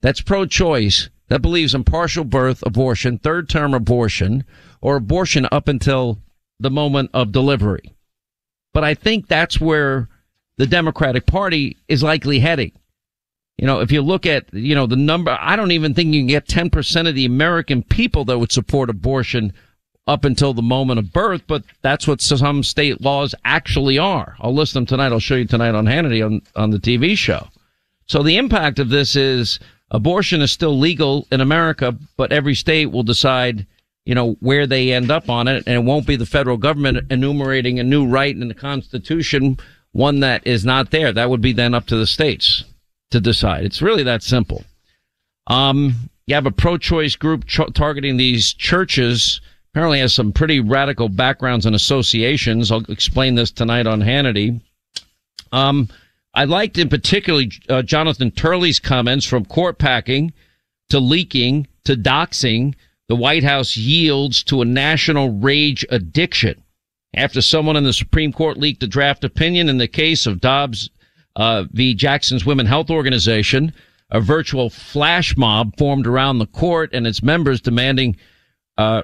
that's 0.01 0.21
pro-choice 0.21 1.09
that 1.29 1.41
believes 1.41 1.75
in 1.75 1.83
partial 1.83 2.23
birth 2.23 2.63
abortion, 2.65 3.17
third 3.17 3.49
term 3.49 3.73
abortion, 3.73 4.43
or 4.81 4.95
abortion 4.95 5.47
up 5.51 5.67
until 5.67 6.19
the 6.59 6.71
moment 6.71 7.11
of 7.13 7.31
delivery. 7.31 7.95
But 8.73 8.83
I 8.83 8.93
think 8.93 9.27
that's 9.27 9.59
where 9.59 10.09
the 10.57 10.67
Democratic 10.67 11.25
Party 11.25 11.77
is 11.87 12.03
likely 12.03 12.39
heading. 12.39 12.71
You 13.57 13.65
know, 13.65 13.79
if 13.79 13.91
you 13.91 14.01
look 14.01 14.25
at, 14.25 14.53
you 14.53 14.75
know, 14.75 14.85
the 14.85 14.95
number, 14.95 15.35
I 15.39 15.55
don't 15.55 15.71
even 15.71 15.93
think 15.93 16.13
you 16.13 16.19
can 16.19 16.27
get 16.27 16.47
10% 16.47 17.09
of 17.09 17.15
the 17.15 17.25
American 17.25 17.81
people 17.83 18.25
that 18.25 18.37
would 18.37 18.51
support 18.51 18.89
abortion 18.89 19.53
up 20.07 20.23
until 20.23 20.53
the 20.53 20.61
moment 20.61 20.99
of 20.99 21.11
birth, 21.11 21.41
but 21.47 21.63
that's 21.81 22.07
what 22.07 22.21
some 22.21 22.63
state 22.63 23.01
laws 23.01 23.35
actually 23.43 23.97
are. 23.97 24.35
I'll 24.39 24.55
list 24.55 24.73
them 24.73 24.85
tonight. 24.85 25.11
I'll 25.11 25.19
show 25.19 25.35
you 25.35 25.45
tonight 25.45 25.75
on 25.75 25.85
Hannity 25.85 26.25
on, 26.25 26.41
on 26.55 26.71
the 26.71 26.79
TV 26.79 27.17
show. 27.17 27.47
So 28.05 28.23
the 28.23 28.37
impact 28.37 28.79
of 28.79 28.89
this 28.89 29.15
is 29.17 29.59
abortion 29.91 30.41
is 30.41 30.51
still 30.51 30.77
legal 30.79 31.27
in 31.29 31.41
America, 31.41 31.95
but 32.15 32.31
every 32.31 32.55
state 32.55 32.87
will 32.87 33.03
decide, 33.03 33.67
you 34.05 34.15
know, 34.15 34.37
where 34.39 34.65
they 34.65 34.93
end 34.93 35.11
up 35.11 35.29
on 35.29 35.49
it. 35.49 35.63
And 35.67 35.75
it 35.75 35.83
won't 35.83 36.07
be 36.07 36.15
the 36.15 36.25
federal 36.25 36.57
government 36.57 37.11
enumerating 37.11 37.79
a 37.79 37.83
new 37.83 38.07
right 38.07 38.35
in 38.35 38.47
the 38.47 38.53
Constitution, 38.53 39.57
one 39.91 40.21
that 40.21 40.47
is 40.47 40.63
not 40.63 40.91
there. 40.91 41.11
That 41.11 41.29
would 41.29 41.41
be 41.41 41.53
then 41.53 41.73
up 41.73 41.85
to 41.87 41.97
the 41.97 42.07
states 42.07 42.63
to 43.11 43.19
decide. 43.19 43.65
It's 43.65 43.81
really 43.81 44.03
that 44.03 44.23
simple. 44.23 44.63
Um, 45.47 46.09
you 46.27 46.35
have 46.35 46.45
a 46.45 46.51
pro-choice 46.51 47.15
group 47.15 47.45
ch- 47.45 47.73
targeting 47.73 48.17
these 48.17 48.53
churches 48.53 49.41
apparently 49.77 49.99
has 49.99 50.11
some 50.11 50.31
pretty 50.33 50.59
radical 50.59 51.07
backgrounds 51.07 51.67
and 51.67 51.75
associations. 51.75 52.71
I'll 52.71 52.83
explain 52.89 53.35
this 53.35 53.51
tonight 53.51 53.85
on 53.85 54.01
Hannity. 54.01 54.59
Um, 55.51 55.87
I 56.33 56.45
liked 56.45 56.79
in 56.79 56.89
particular 56.89 57.43
uh, 57.69 57.83
Jonathan 57.83 58.31
Turley's 58.31 58.79
comments 58.79 59.23
from 59.23 59.45
court 59.45 59.77
packing 59.77 60.33
to 60.89 60.99
leaking 60.99 61.67
to 61.83 61.93
doxing. 61.93 62.73
The 63.07 63.15
White 63.15 63.43
House 63.43 63.77
yields 63.77 64.41
to 64.45 64.63
a 64.63 64.65
national 64.65 65.33
rage 65.33 65.85
addiction 65.91 66.63
after 67.13 67.39
someone 67.39 67.75
in 67.75 67.83
the 67.83 67.93
Supreme 67.93 68.33
Court 68.33 68.57
leaked 68.57 68.81
a 68.81 68.87
draft 68.87 69.23
opinion 69.23 69.69
in 69.69 69.77
the 69.77 69.87
case 69.87 70.25
of 70.25 70.41
Dobbs 70.41 70.89
uh, 71.35 71.65
v. 71.71 71.93
Jackson's 71.93 72.47
Women 72.47 72.65
Health 72.65 72.89
Organization. 72.89 73.71
A 74.09 74.21
virtual 74.21 74.71
flash 74.71 75.37
mob 75.37 75.77
formed 75.77 76.07
around 76.07 76.39
the 76.39 76.47
court 76.47 76.89
and 76.93 77.05
its 77.05 77.21
members 77.21 77.61
demanding 77.61 78.17
uh, 78.79 79.03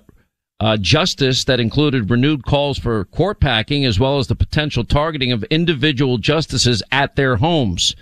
uh, 0.59 0.77
justice 0.77 1.43
that 1.45 1.59
included 1.59 2.09
renewed 2.09 2.45
calls 2.45 2.77
for 2.77 3.05
court 3.05 3.39
packing 3.39 3.85
as 3.85 3.99
well 3.99 4.17
as 4.17 4.27
the 4.27 4.35
potential 4.35 4.83
targeting 4.83 5.31
of 5.31 5.43
individual 5.45 6.17
justices 6.17 6.81
at 6.91 7.15
their 7.15 7.37
homes. 7.37 7.95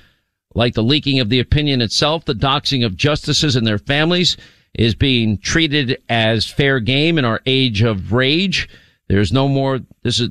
Like 0.54 0.74
the 0.74 0.84
leaking 0.84 1.20
of 1.20 1.30
the 1.30 1.40
opinion 1.40 1.82
itself, 1.82 2.26
the 2.26 2.34
doxing 2.34 2.86
of 2.86 2.98
justices 2.98 3.56
and 3.56 3.66
their 3.66 3.78
families 3.78 4.38
is 4.74 4.96
being 4.96 5.38
treated 5.38 6.02
as 6.10 6.46
fair 6.46 6.80
game 6.80 7.18
in 7.18 7.26
our 7.26 7.42
age 7.46 7.82
of 7.82 8.12
rage. 8.12 8.70
There's 9.08 9.34
no 9.34 9.48
more, 9.48 9.80
this 10.04 10.20
is, 10.20 10.30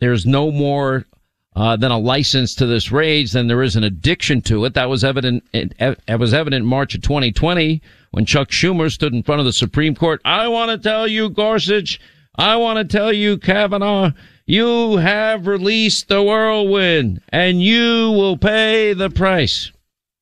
there's 0.00 0.26
no 0.26 0.50
more 0.50 1.06
uh, 1.60 1.76
than 1.76 1.90
a 1.90 1.98
license 1.98 2.54
to 2.54 2.64
this 2.64 2.90
rage 2.90 3.32
than 3.32 3.46
there 3.46 3.62
is 3.62 3.76
an 3.76 3.84
addiction 3.84 4.40
to 4.40 4.64
it. 4.64 4.72
That 4.72 4.88
was 4.88 5.04
evident. 5.04 5.44
It, 5.52 5.74
it 5.78 6.18
was 6.18 6.32
evident 6.32 6.62
in 6.62 6.66
March 6.66 6.94
of 6.94 7.02
2020 7.02 7.82
when 8.12 8.24
Chuck 8.24 8.48
Schumer 8.48 8.90
stood 8.90 9.12
in 9.12 9.22
front 9.22 9.40
of 9.40 9.44
the 9.44 9.52
Supreme 9.52 9.94
Court. 9.94 10.22
I 10.24 10.48
want 10.48 10.70
to 10.70 10.78
tell 10.78 11.06
you, 11.06 11.28
Gorsuch, 11.28 12.00
I 12.34 12.56
want 12.56 12.78
to 12.78 12.84
tell 12.96 13.12
you, 13.12 13.36
Kavanaugh, 13.36 14.12
you 14.46 14.96
have 14.96 15.46
released 15.46 16.08
the 16.08 16.22
whirlwind 16.22 17.20
and 17.28 17.62
you 17.62 18.10
will 18.10 18.38
pay 18.38 18.94
the 18.94 19.10
price. 19.10 19.70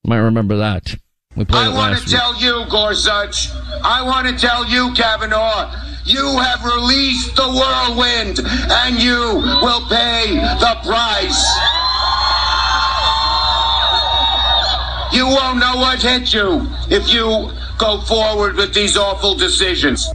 You 0.03 0.11
might 0.11 0.17
remember 0.17 0.57
that. 0.57 0.97
We 1.37 1.45
played 1.45 1.69
I 1.69 1.73
want 1.73 2.01
to 2.01 2.05
tell 2.05 2.35
you, 2.41 2.65
Gorsuch, 2.69 3.49
I 3.85 4.03
want 4.03 4.27
to 4.27 4.37
tell 4.37 4.69
you, 4.69 4.93
Kavanaugh, 4.95 5.73
you 6.09 6.39
have 6.39 6.65
released 6.65 7.37
the 7.37 7.49
whirlwind 7.49 8.41
and 8.41 9.01
you 9.01 9.19
will 9.63 9.87
pay 9.89 10.35
the 10.35 10.77
price. 10.85 11.45
You 15.13 15.27
won't 15.27 15.59
know 15.59 15.77
what 15.77 16.03
hit 16.03 16.33
you 16.33 16.67
if 16.91 17.13
you 17.13 17.51
go 17.79 18.01
forward 18.03 18.57
with 18.57 18.75
these 18.75 18.97
awful 18.97 19.35
decisions. 19.35 20.09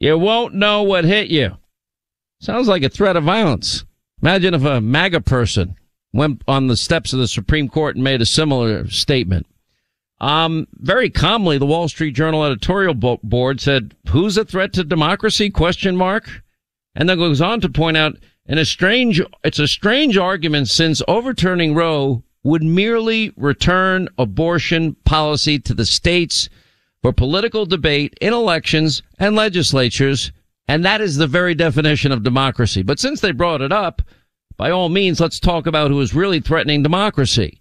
You 0.00 0.18
won't 0.18 0.54
know 0.54 0.82
what 0.82 1.04
hit 1.04 1.28
you. 1.28 1.56
Sounds 2.40 2.68
like 2.68 2.82
a 2.82 2.88
threat 2.88 3.16
of 3.16 3.24
violence. 3.24 3.84
Imagine 4.20 4.54
if 4.54 4.64
a 4.64 4.80
MAGA 4.80 5.20
person 5.20 5.76
went 6.12 6.42
on 6.46 6.66
the 6.66 6.76
steps 6.76 7.12
of 7.12 7.18
the 7.18 7.28
Supreme 7.28 7.68
Court 7.68 7.96
and 7.96 8.04
made 8.04 8.20
a 8.20 8.26
similar 8.26 8.88
statement. 8.88 9.46
Um, 10.22 10.68
very 10.74 11.10
calmly, 11.10 11.58
the 11.58 11.66
Wall 11.66 11.88
Street 11.88 12.12
Journal 12.12 12.44
editorial 12.44 12.94
board 12.94 13.60
said, 13.60 13.96
"Who's 14.10 14.38
a 14.38 14.44
threat 14.44 14.72
to 14.74 14.84
democracy?" 14.84 15.50
Question 15.50 15.96
mark, 15.96 16.44
and 16.94 17.08
then 17.08 17.18
goes 17.18 17.40
on 17.40 17.60
to 17.60 17.68
point 17.68 17.96
out, 17.96 18.18
"In 18.46 18.56
a 18.56 18.64
strange, 18.64 19.20
it's 19.42 19.58
a 19.58 19.66
strange 19.66 20.16
argument 20.16 20.68
since 20.68 21.02
overturning 21.08 21.74
Roe 21.74 22.22
would 22.44 22.62
merely 22.62 23.32
return 23.36 24.08
abortion 24.16 24.94
policy 25.04 25.58
to 25.58 25.74
the 25.74 25.86
states 25.86 26.48
for 27.02 27.12
political 27.12 27.66
debate 27.66 28.14
in 28.20 28.32
elections 28.32 29.02
and 29.18 29.34
legislatures, 29.34 30.30
and 30.68 30.84
that 30.84 31.00
is 31.00 31.16
the 31.16 31.26
very 31.26 31.56
definition 31.56 32.12
of 32.12 32.22
democracy. 32.22 32.82
But 32.82 33.00
since 33.00 33.20
they 33.20 33.32
brought 33.32 33.60
it 33.60 33.72
up, 33.72 34.02
by 34.56 34.70
all 34.70 34.88
means, 34.88 35.18
let's 35.18 35.40
talk 35.40 35.66
about 35.66 35.90
who 35.90 36.00
is 36.00 36.14
really 36.14 36.38
threatening 36.38 36.84
democracy." 36.84 37.58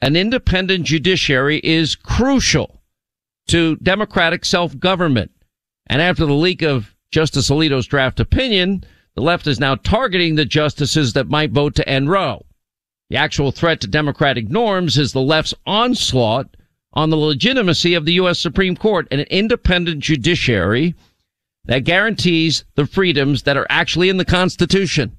An 0.00 0.16
independent 0.16 0.84
judiciary 0.84 1.60
is 1.62 1.94
crucial 1.94 2.82
to 3.48 3.76
democratic 3.76 4.44
self-government. 4.44 5.30
And 5.86 6.02
after 6.02 6.26
the 6.26 6.34
leak 6.34 6.62
of 6.62 6.94
Justice 7.10 7.48
Alito's 7.48 7.86
draft 7.86 8.20
opinion, 8.20 8.84
the 9.14 9.22
left 9.22 9.46
is 9.46 9.60
now 9.60 9.76
targeting 9.76 10.34
the 10.34 10.44
justices 10.44 11.12
that 11.14 11.28
might 11.28 11.52
vote 11.52 11.74
to 11.76 11.88
end 11.88 12.10
Roe. 12.10 12.44
The 13.08 13.16
actual 13.16 13.52
threat 13.52 13.80
to 13.82 13.86
democratic 13.86 14.48
norms 14.48 14.98
is 14.98 15.12
the 15.12 15.20
left's 15.20 15.54
onslaught 15.64 16.56
on 16.92 17.10
the 17.10 17.16
legitimacy 17.16 17.94
of 17.94 18.04
the 18.04 18.14
U.S. 18.14 18.38
Supreme 18.38 18.76
Court 18.76 19.06
and 19.10 19.20
an 19.20 19.26
independent 19.30 20.00
judiciary 20.00 20.94
that 21.66 21.84
guarantees 21.84 22.64
the 22.74 22.86
freedoms 22.86 23.42
that 23.42 23.56
are 23.56 23.66
actually 23.70 24.08
in 24.08 24.16
the 24.16 24.24
Constitution. 24.24 25.16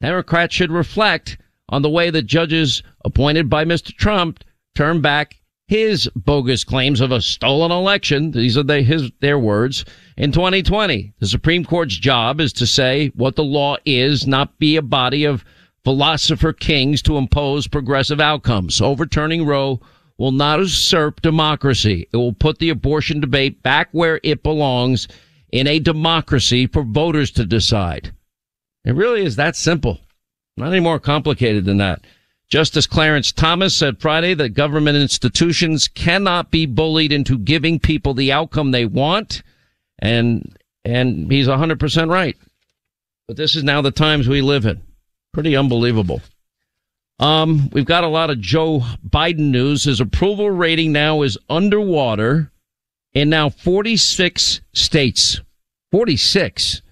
Democrats 0.00 0.54
should 0.54 0.72
reflect 0.72 1.38
on 1.70 1.82
the 1.82 1.88
way 1.88 2.10
that 2.10 2.26
judges 2.26 2.82
appointed 3.04 3.48
by 3.48 3.64
Mr. 3.64 3.96
Trump 3.96 4.44
turned 4.74 5.02
back 5.02 5.36
his 5.66 6.10
bogus 6.16 6.64
claims 6.64 7.00
of 7.00 7.12
a 7.12 7.22
stolen 7.22 7.70
election. 7.70 8.32
These 8.32 8.58
are 8.58 8.64
the, 8.64 8.82
his, 8.82 9.12
their 9.20 9.38
words 9.38 9.84
in 10.16 10.32
2020. 10.32 11.14
The 11.20 11.26
Supreme 11.26 11.64
Court's 11.64 11.96
job 11.96 12.40
is 12.40 12.52
to 12.54 12.66
say 12.66 13.12
what 13.14 13.36
the 13.36 13.44
law 13.44 13.76
is, 13.84 14.26
not 14.26 14.58
be 14.58 14.76
a 14.76 14.82
body 14.82 15.24
of 15.24 15.44
philosopher 15.84 16.52
kings 16.52 17.00
to 17.02 17.16
impose 17.16 17.68
progressive 17.68 18.20
outcomes. 18.20 18.80
Overturning 18.80 19.46
Roe 19.46 19.80
will 20.18 20.32
not 20.32 20.58
usurp 20.58 21.22
democracy. 21.22 22.08
It 22.12 22.16
will 22.16 22.34
put 22.34 22.58
the 22.58 22.70
abortion 22.70 23.20
debate 23.20 23.62
back 23.62 23.88
where 23.92 24.18
it 24.24 24.42
belongs 24.42 25.06
in 25.52 25.68
a 25.68 25.78
democracy 25.78 26.66
for 26.66 26.82
voters 26.82 27.30
to 27.32 27.44
decide. 27.44 28.12
It 28.84 28.96
really 28.96 29.24
is 29.24 29.36
that 29.36 29.54
simple. 29.54 30.00
Not 30.60 30.72
any 30.72 30.80
more 30.80 31.00
complicated 31.00 31.64
than 31.64 31.78
that. 31.78 32.02
Justice 32.50 32.86
Clarence 32.86 33.32
Thomas 33.32 33.74
said 33.74 34.00
Friday 34.00 34.34
that 34.34 34.50
government 34.50 34.98
institutions 34.98 35.88
cannot 35.88 36.50
be 36.50 36.66
bullied 36.66 37.12
into 37.12 37.38
giving 37.38 37.78
people 37.78 38.12
the 38.12 38.32
outcome 38.32 38.70
they 38.70 38.84
want. 38.84 39.42
And, 40.00 40.56
and 40.84 41.30
he's 41.30 41.46
100% 41.46 42.10
right. 42.10 42.36
But 43.26 43.36
this 43.36 43.54
is 43.54 43.64
now 43.64 43.80
the 43.80 43.90
times 43.90 44.28
we 44.28 44.42
live 44.42 44.66
in. 44.66 44.82
Pretty 45.32 45.56
unbelievable. 45.56 46.20
Um, 47.20 47.70
we've 47.72 47.84
got 47.84 48.04
a 48.04 48.08
lot 48.08 48.30
of 48.30 48.40
Joe 48.40 48.82
Biden 49.08 49.50
news. 49.50 49.84
His 49.84 50.00
approval 50.00 50.50
rating 50.50 50.92
now 50.92 51.22
is 51.22 51.38
underwater 51.48 52.50
in 53.14 53.30
now 53.30 53.48
46 53.48 54.60
states. 54.72 55.40
46. 55.92 56.82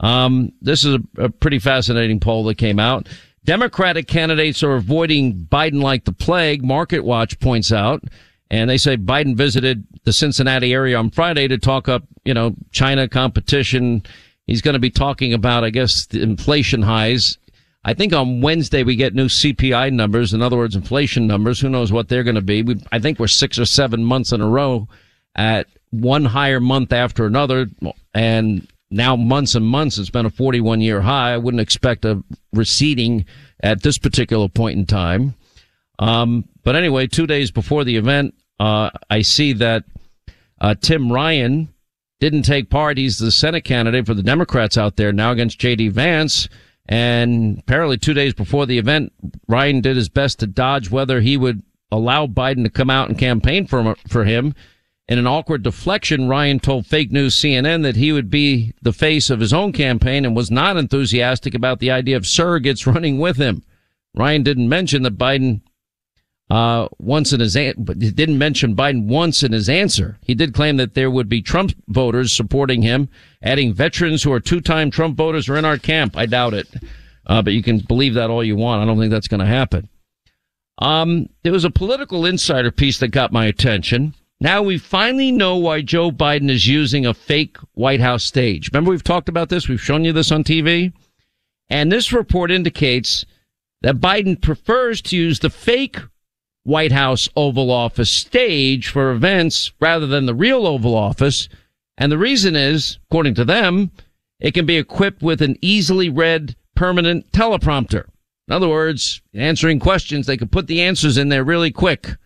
Um, 0.00 0.52
this 0.60 0.84
is 0.84 0.96
a, 0.96 1.24
a 1.24 1.28
pretty 1.28 1.58
fascinating 1.58 2.20
poll 2.20 2.44
that 2.44 2.56
came 2.56 2.78
out. 2.78 3.08
Democratic 3.44 4.06
candidates 4.06 4.62
are 4.62 4.74
avoiding 4.74 5.34
Biden 5.34 5.82
like 5.82 6.04
the 6.04 6.12
plague, 6.12 6.64
Market 6.64 7.00
Watch 7.00 7.38
points 7.40 7.72
out. 7.72 8.02
And 8.50 8.70
they 8.70 8.78
say 8.78 8.96
Biden 8.96 9.36
visited 9.36 9.86
the 10.04 10.12
Cincinnati 10.12 10.72
area 10.72 10.96
on 10.96 11.10
Friday 11.10 11.48
to 11.48 11.58
talk 11.58 11.88
up, 11.88 12.04
you 12.24 12.34
know, 12.34 12.54
China 12.72 13.08
competition. 13.08 14.02
He's 14.46 14.62
going 14.62 14.74
to 14.74 14.80
be 14.80 14.90
talking 14.90 15.32
about, 15.32 15.64
I 15.64 15.70
guess, 15.70 16.06
the 16.06 16.22
inflation 16.22 16.82
highs. 16.82 17.38
I 17.84 17.94
think 17.94 18.12
on 18.12 18.40
Wednesday 18.40 18.82
we 18.82 18.96
get 18.96 19.14
new 19.14 19.26
CPI 19.26 19.92
numbers. 19.92 20.32
In 20.32 20.40
other 20.40 20.56
words, 20.56 20.76
inflation 20.76 21.26
numbers. 21.26 21.60
Who 21.60 21.68
knows 21.68 21.92
what 21.92 22.08
they're 22.08 22.22
going 22.22 22.34
to 22.36 22.42
be? 22.42 22.62
We, 22.62 22.80
I 22.92 22.98
think 22.98 23.18
we're 23.18 23.26
six 23.26 23.58
or 23.58 23.66
seven 23.66 24.04
months 24.04 24.32
in 24.32 24.40
a 24.40 24.48
row 24.48 24.88
at 25.34 25.66
one 25.90 26.24
higher 26.24 26.60
month 26.60 26.92
after 26.92 27.26
another. 27.26 27.66
And 28.14 28.66
now 28.90 29.16
months 29.16 29.54
and 29.54 29.66
months. 29.66 29.98
It's 29.98 30.10
been 30.10 30.26
a 30.26 30.30
41 30.30 30.80
year 30.80 31.00
high. 31.00 31.34
I 31.34 31.38
wouldn't 31.38 31.60
expect 31.60 32.04
a 32.04 32.22
receding 32.52 33.26
at 33.60 33.82
this 33.82 33.98
particular 33.98 34.48
point 34.48 34.78
in 34.78 34.86
time. 34.86 35.34
Um, 35.98 36.48
but 36.62 36.76
anyway, 36.76 37.06
two 37.06 37.26
days 37.26 37.50
before 37.50 37.84
the 37.84 37.96
event, 37.96 38.34
uh, 38.58 38.90
I 39.10 39.22
see 39.22 39.52
that 39.54 39.84
uh, 40.60 40.74
Tim 40.80 41.12
Ryan 41.12 41.68
didn't 42.20 42.42
take 42.42 42.70
part. 42.70 42.98
He's 42.98 43.18
the 43.18 43.30
Senate 43.30 43.62
candidate 43.62 44.06
for 44.06 44.14
the 44.14 44.22
Democrats 44.22 44.78
out 44.78 44.96
there 44.96 45.12
now 45.12 45.30
against 45.30 45.58
J.D. 45.58 45.88
Vance. 45.88 46.48
And 46.86 47.58
apparently, 47.58 47.96
two 47.96 48.14
days 48.14 48.34
before 48.34 48.66
the 48.66 48.78
event, 48.78 49.12
Ryan 49.48 49.80
did 49.80 49.96
his 49.96 50.08
best 50.08 50.38
to 50.40 50.46
dodge 50.46 50.90
whether 50.90 51.20
he 51.20 51.36
would 51.36 51.62
allow 51.90 52.26
Biden 52.26 52.64
to 52.64 52.70
come 52.70 52.90
out 52.90 53.08
and 53.08 53.18
campaign 53.18 53.66
for 53.66 53.94
for 54.08 54.24
him. 54.24 54.54
In 55.06 55.18
an 55.18 55.26
awkward 55.26 55.62
deflection, 55.62 56.28
Ryan 56.28 56.60
told 56.60 56.86
fake 56.86 57.12
news 57.12 57.36
CNN 57.36 57.82
that 57.82 57.96
he 57.96 58.10
would 58.10 58.30
be 58.30 58.72
the 58.80 58.92
face 58.92 59.28
of 59.28 59.40
his 59.40 59.52
own 59.52 59.72
campaign 59.72 60.24
and 60.24 60.34
was 60.34 60.50
not 60.50 60.78
enthusiastic 60.78 61.54
about 61.54 61.78
the 61.78 61.90
idea 61.90 62.16
of 62.16 62.22
surrogates 62.22 62.86
running 62.94 63.18
with 63.18 63.36
him. 63.36 63.62
Ryan 64.14 64.42
didn't 64.42 64.68
mention 64.68 65.02
that 65.02 65.18
Biden 65.18 65.60
uh, 66.50 66.88
once 66.98 67.32
in 67.32 67.40
his 67.40 67.54
he 67.54 67.72
didn't 67.72 68.38
mention 68.38 68.76
Biden 68.76 69.06
once 69.06 69.42
in 69.42 69.52
his 69.52 69.68
answer. 69.68 70.18
He 70.22 70.34
did 70.34 70.54
claim 70.54 70.76
that 70.76 70.94
there 70.94 71.10
would 71.10 71.28
be 71.28 71.42
Trump 71.42 71.72
voters 71.88 72.32
supporting 72.32 72.82
him, 72.82 73.08
adding 73.42 73.74
veterans 73.74 74.22
who 74.22 74.32
are 74.32 74.40
two-time 74.40 74.90
Trump 74.90 75.16
voters 75.16 75.48
are 75.48 75.56
in 75.56 75.64
our 75.64 75.78
camp. 75.78 76.16
I 76.16 76.26
doubt 76.26 76.54
it, 76.54 76.68
uh, 77.26 77.42
but 77.42 77.54
you 77.54 77.62
can 77.62 77.78
believe 77.78 78.14
that 78.14 78.30
all 78.30 78.44
you 78.44 78.56
want. 78.56 78.82
I 78.82 78.86
don't 78.86 78.98
think 78.98 79.10
that's 79.10 79.28
going 79.28 79.40
to 79.40 79.46
happen. 79.46 79.88
Um, 80.78 81.28
there 81.42 81.52
was 81.52 81.64
a 81.64 81.70
political 81.70 82.26
insider 82.26 82.70
piece 82.70 82.98
that 82.98 83.08
got 83.08 83.32
my 83.32 83.46
attention. 83.46 84.14
Now 84.44 84.60
we 84.60 84.76
finally 84.76 85.32
know 85.32 85.56
why 85.56 85.80
Joe 85.80 86.10
Biden 86.10 86.50
is 86.50 86.66
using 86.66 87.06
a 87.06 87.14
fake 87.14 87.56
White 87.72 88.00
House 88.00 88.24
stage. 88.24 88.68
Remember 88.70 88.90
we've 88.90 89.02
talked 89.02 89.30
about 89.30 89.48
this? 89.48 89.70
We've 89.70 89.80
shown 89.80 90.04
you 90.04 90.12
this 90.12 90.30
on 90.30 90.44
TV. 90.44 90.92
And 91.70 91.90
this 91.90 92.12
report 92.12 92.50
indicates 92.50 93.24
that 93.80 94.02
Biden 94.02 94.38
prefers 94.38 95.00
to 95.00 95.16
use 95.16 95.38
the 95.38 95.48
fake 95.48 95.96
White 96.62 96.92
House 96.92 97.26
Oval 97.34 97.70
Office 97.70 98.10
stage 98.10 98.88
for 98.88 99.12
events 99.12 99.72
rather 99.80 100.06
than 100.06 100.26
the 100.26 100.34
real 100.34 100.66
Oval 100.66 100.94
Office. 100.94 101.48
And 101.96 102.12
the 102.12 102.18
reason 102.18 102.54
is, 102.54 102.98
according 103.08 103.36
to 103.36 103.46
them, 103.46 103.92
it 104.40 104.52
can 104.52 104.66
be 104.66 104.76
equipped 104.76 105.22
with 105.22 105.40
an 105.40 105.56
easily 105.62 106.10
read 106.10 106.54
permanent 106.76 107.32
teleprompter. 107.32 108.08
In 108.46 108.52
other 108.52 108.68
words, 108.68 109.22
answering 109.32 109.80
questions, 109.80 110.26
they 110.26 110.36
can 110.36 110.48
put 110.48 110.66
the 110.66 110.82
answers 110.82 111.16
in 111.16 111.30
there 111.30 111.44
really 111.44 111.70
quick. 111.70 112.16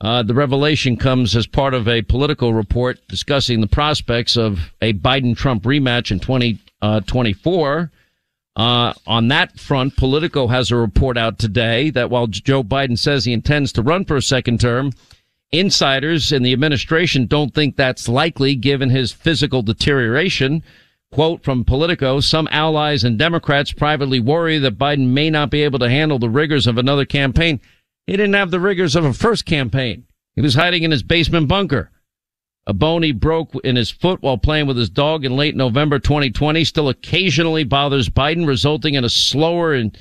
Uh, 0.00 0.22
the 0.22 0.34
revelation 0.34 0.96
comes 0.96 1.36
as 1.36 1.46
part 1.46 1.74
of 1.74 1.86
a 1.86 2.02
political 2.02 2.54
report 2.54 2.98
discussing 3.08 3.60
the 3.60 3.66
prospects 3.66 4.36
of 4.36 4.72
a 4.80 4.94
Biden 4.94 5.36
Trump 5.36 5.64
rematch 5.64 6.10
in 6.10 6.18
2024. 6.18 7.90
Uh, 8.56 8.60
uh, 8.60 8.92
on 9.06 9.28
that 9.28 9.58
front, 9.58 9.96
Politico 9.96 10.48
has 10.48 10.70
a 10.70 10.76
report 10.76 11.16
out 11.16 11.38
today 11.38 11.90
that 11.90 12.10
while 12.10 12.26
Joe 12.26 12.62
Biden 12.62 12.98
says 12.98 13.24
he 13.24 13.32
intends 13.32 13.72
to 13.72 13.82
run 13.82 14.04
for 14.04 14.16
a 14.16 14.22
second 14.22 14.60
term, 14.60 14.92
insiders 15.52 16.32
in 16.32 16.42
the 16.42 16.52
administration 16.52 17.26
don't 17.26 17.54
think 17.54 17.76
that's 17.76 18.08
likely 18.08 18.54
given 18.54 18.90
his 18.90 19.12
physical 19.12 19.62
deterioration. 19.62 20.62
Quote 21.12 21.42
from 21.42 21.64
Politico, 21.64 22.20
some 22.20 22.48
allies 22.50 23.04
and 23.04 23.18
Democrats 23.18 23.72
privately 23.72 24.20
worry 24.20 24.58
that 24.58 24.78
Biden 24.78 25.08
may 25.08 25.28
not 25.28 25.50
be 25.50 25.62
able 25.62 25.78
to 25.80 25.90
handle 25.90 26.18
the 26.18 26.30
rigors 26.30 26.66
of 26.66 26.78
another 26.78 27.04
campaign. 27.04 27.60
He 28.10 28.16
didn't 28.16 28.34
have 28.34 28.50
the 28.50 28.58
rigors 28.58 28.96
of 28.96 29.04
a 29.04 29.12
first 29.12 29.46
campaign. 29.46 30.04
He 30.34 30.40
was 30.40 30.56
hiding 30.56 30.82
in 30.82 30.90
his 30.90 31.04
basement 31.04 31.46
bunker. 31.46 31.92
A 32.66 32.74
bone 32.74 33.04
he 33.04 33.12
broke 33.12 33.54
in 33.62 33.76
his 33.76 33.88
foot 33.88 34.20
while 34.20 34.36
playing 34.36 34.66
with 34.66 34.76
his 34.76 34.90
dog 34.90 35.24
in 35.24 35.36
late 35.36 35.54
November 35.54 36.00
2020 36.00 36.64
still 36.64 36.88
occasionally 36.88 37.62
bothers 37.62 38.08
Biden, 38.08 38.48
resulting 38.48 38.94
in 38.94 39.04
a 39.04 39.08
slower 39.08 39.74
and, 39.74 39.96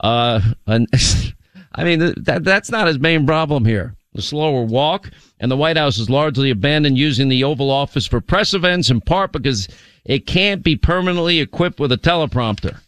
uh, 0.00 0.40
an, 0.66 0.88
I 1.72 1.84
mean, 1.84 2.00
that, 2.24 2.42
that's 2.42 2.72
not 2.72 2.88
his 2.88 2.98
main 2.98 3.24
problem 3.24 3.64
here. 3.64 3.94
The 4.12 4.22
slower 4.22 4.64
walk 4.64 5.12
and 5.38 5.48
the 5.48 5.56
White 5.56 5.76
House 5.76 5.98
is 5.98 6.10
largely 6.10 6.50
abandoned 6.50 6.98
using 6.98 7.28
the 7.28 7.44
Oval 7.44 7.70
Office 7.70 8.08
for 8.08 8.20
press 8.20 8.54
events 8.54 8.90
in 8.90 9.00
part 9.02 9.30
because 9.30 9.68
it 10.04 10.26
can't 10.26 10.64
be 10.64 10.74
permanently 10.74 11.38
equipped 11.38 11.78
with 11.78 11.92
a 11.92 11.96
teleprompter. 11.96 12.80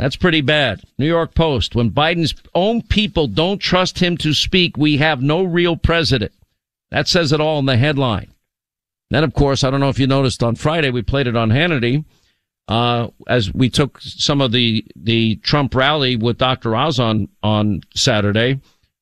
That's 0.00 0.16
pretty 0.16 0.40
bad. 0.40 0.80
New 0.96 1.06
York 1.06 1.34
Post. 1.34 1.74
When 1.74 1.90
Biden's 1.90 2.34
own 2.54 2.80
people 2.80 3.26
don't 3.26 3.58
trust 3.58 3.98
him 3.98 4.16
to 4.16 4.32
speak, 4.32 4.78
we 4.78 4.96
have 4.96 5.20
no 5.20 5.42
real 5.42 5.76
president. 5.76 6.32
That 6.90 7.06
says 7.06 7.32
it 7.32 7.40
all 7.40 7.58
in 7.58 7.66
the 7.66 7.76
headline. 7.76 8.32
Then, 9.10 9.24
of 9.24 9.34
course, 9.34 9.62
I 9.62 9.68
don't 9.68 9.80
know 9.80 9.90
if 9.90 9.98
you 9.98 10.06
noticed 10.06 10.42
on 10.42 10.54
Friday, 10.54 10.88
we 10.88 11.02
played 11.02 11.26
it 11.26 11.36
on 11.36 11.50
Hannity, 11.50 12.06
uh, 12.66 13.08
as 13.28 13.52
we 13.52 13.68
took 13.68 14.00
some 14.00 14.40
of 14.40 14.52
the, 14.52 14.86
the 14.96 15.36
Trump 15.36 15.74
rally 15.74 16.16
with 16.16 16.38
Dr. 16.38 16.74
Oz 16.74 16.98
on, 16.98 17.28
on 17.42 17.82
Saturday. 17.94 18.58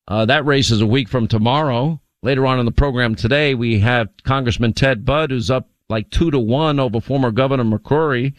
Uh, 0.09 0.25
that 0.25 0.47
race 0.47 0.73
is 0.73 0.81
a 0.81 0.87
week 0.87 1.09
from 1.09 1.29
tomorrow. 1.29 2.01
Later 2.25 2.45
on 2.45 2.59
in 2.59 2.67
the 2.67 2.73
program 2.73 3.15
today, 3.15 3.55
we 3.55 3.79
have 3.79 4.09
Congressman 4.25 4.73
Ted 4.73 5.05
Budd, 5.05 5.31
who's 5.31 5.49
up 5.49 5.69
like 5.89 6.11
two 6.11 6.33
to 6.33 6.41
one 6.41 6.81
over 6.81 7.01
former 7.01 7.31
Governor 7.31 7.63
McCrory. 7.63 8.35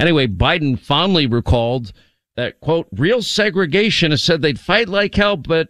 Anyway, 0.00 0.26
Biden 0.26 0.78
fondly 0.78 1.26
recalled 1.26 1.92
that, 2.34 2.58
quote, 2.60 2.88
real 2.90 3.20
segregation 3.20 4.12
has 4.12 4.22
said 4.22 4.40
they'd 4.40 4.58
fight 4.58 4.88
like 4.88 5.14
hell, 5.14 5.36
but 5.36 5.68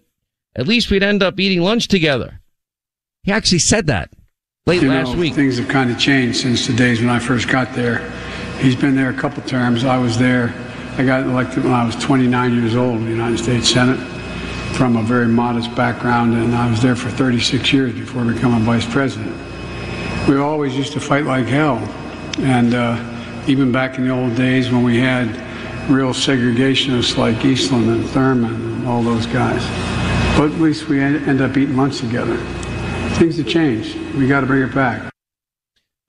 at 0.54 0.68
least 0.68 0.88
we'd 0.88 1.02
end 1.02 1.20
up 1.20 1.40
eating 1.40 1.60
lunch 1.62 1.88
together. 1.88 2.40
He 3.24 3.32
actually 3.32 3.58
said 3.58 3.88
that 3.88 4.10
late 4.66 4.82
you 4.82 4.88
last 4.88 5.14
know, 5.14 5.18
week. 5.18 5.34
Things 5.34 5.58
have 5.58 5.68
kind 5.68 5.90
of 5.90 5.98
changed 5.98 6.38
since 6.38 6.66
the 6.68 6.72
days 6.72 7.00
when 7.00 7.10
I 7.10 7.18
first 7.18 7.48
got 7.48 7.74
there. 7.74 8.08
He's 8.58 8.76
been 8.76 8.94
there 8.94 9.10
a 9.10 9.14
couple 9.14 9.42
terms. 9.42 9.84
I 9.84 9.98
was 9.98 10.16
there. 10.16 10.54
I 10.96 11.04
got 11.04 11.24
elected 11.24 11.64
when 11.64 11.72
I 11.72 11.84
was 11.84 11.96
29 11.96 12.54
years 12.54 12.76
old 12.76 12.96
in 12.98 13.06
the 13.06 13.10
United 13.10 13.38
States 13.38 13.68
Senate 13.68 13.98
from 14.76 14.96
a 14.96 15.02
very 15.02 15.26
modest 15.26 15.74
background, 15.74 16.34
and 16.34 16.54
I 16.54 16.70
was 16.70 16.80
there 16.80 16.94
for 16.94 17.10
36 17.10 17.72
years 17.72 17.92
before 17.92 18.24
becoming 18.24 18.60
vice 18.60 18.86
president. 18.86 19.36
We 20.28 20.36
always 20.38 20.76
used 20.76 20.92
to 20.92 21.00
fight 21.00 21.24
like 21.24 21.46
hell, 21.46 21.78
and 22.38 22.74
uh, 22.74 23.19
even 23.48 23.72
back 23.72 23.98
in 23.98 24.06
the 24.06 24.12
old 24.12 24.34
days 24.36 24.70
when 24.70 24.82
we 24.82 24.98
had 24.98 25.28
real 25.90 26.12
segregationists 26.12 27.16
like 27.16 27.44
Eastland 27.44 27.88
and 27.88 28.04
Thurmond 28.04 28.54
and 28.54 28.86
all 28.86 29.02
those 29.02 29.26
guys. 29.26 29.62
But 30.38 30.52
at 30.52 30.60
least 30.60 30.88
we 30.88 31.00
end 31.00 31.40
up 31.40 31.56
eating 31.56 31.76
lunch 31.76 31.98
together. 31.98 32.36
Things 33.16 33.36
have 33.38 33.48
changed. 33.48 33.96
We 34.14 34.28
got 34.28 34.40
to 34.40 34.46
bring 34.46 34.62
it 34.62 34.74
back. 34.74 35.10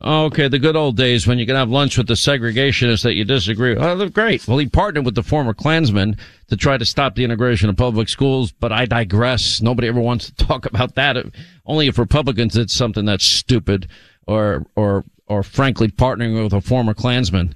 Okay, 0.03 0.47
the 0.47 0.57
good 0.57 0.75
old 0.75 0.97
days 0.97 1.27
when 1.27 1.37
you 1.37 1.45
can 1.45 1.55
have 1.55 1.69
lunch 1.69 1.95
with 1.95 2.07
the 2.07 2.15
segregationists 2.15 3.03
that 3.03 3.13
you 3.13 3.23
disagree 3.23 3.75
with. 3.75 3.83
Oh, 3.83 4.09
great. 4.09 4.47
Well, 4.47 4.57
he 4.57 4.67
partnered 4.67 5.05
with 5.05 5.13
the 5.13 5.21
former 5.21 5.53
Klansmen 5.53 6.17
to 6.47 6.57
try 6.57 6.77
to 6.77 6.85
stop 6.85 7.13
the 7.13 7.23
integration 7.23 7.69
of 7.69 7.77
public 7.77 8.09
schools, 8.09 8.51
but 8.51 8.71
I 8.71 8.85
digress. 8.85 9.61
Nobody 9.61 9.87
ever 9.87 9.99
wants 9.99 10.31
to 10.31 10.35
talk 10.47 10.65
about 10.65 10.95
that. 10.95 11.17
Only 11.65 11.87
if 11.87 11.99
Republicans 11.99 12.53
did 12.53 12.71
something 12.71 13.05
that's 13.05 13.25
stupid 13.25 13.89
or, 14.25 14.65
or, 14.75 15.05
or 15.31 15.43
frankly 15.43 15.87
partnering 15.87 16.43
with 16.43 16.53
a 16.53 16.61
former 16.61 16.93
Klansman. 16.93 17.55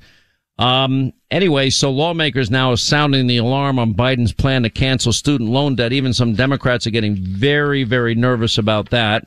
Um, 0.58 1.12
anyway, 1.30 1.70
so 1.70 1.92
lawmakers 1.92 2.50
now 2.50 2.72
are 2.72 2.78
sounding 2.78 3.28
the 3.28 3.38
alarm 3.38 3.78
on 3.78 3.94
Biden's 3.94 4.32
plan 4.32 4.64
to 4.64 4.70
cancel 4.70 5.12
student 5.12 5.50
loan 5.50 5.76
debt. 5.76 5.92
Even 5.92 6.14
some 6.14 6.34
Democrats 6.34 6.88
are 6.88 6.92
getting 6.92 7.16
very, 7.16 7.84
very 7.84 8.16
nervous 8.16 8.58
about 8.58 8.90
that. 8.92 9.26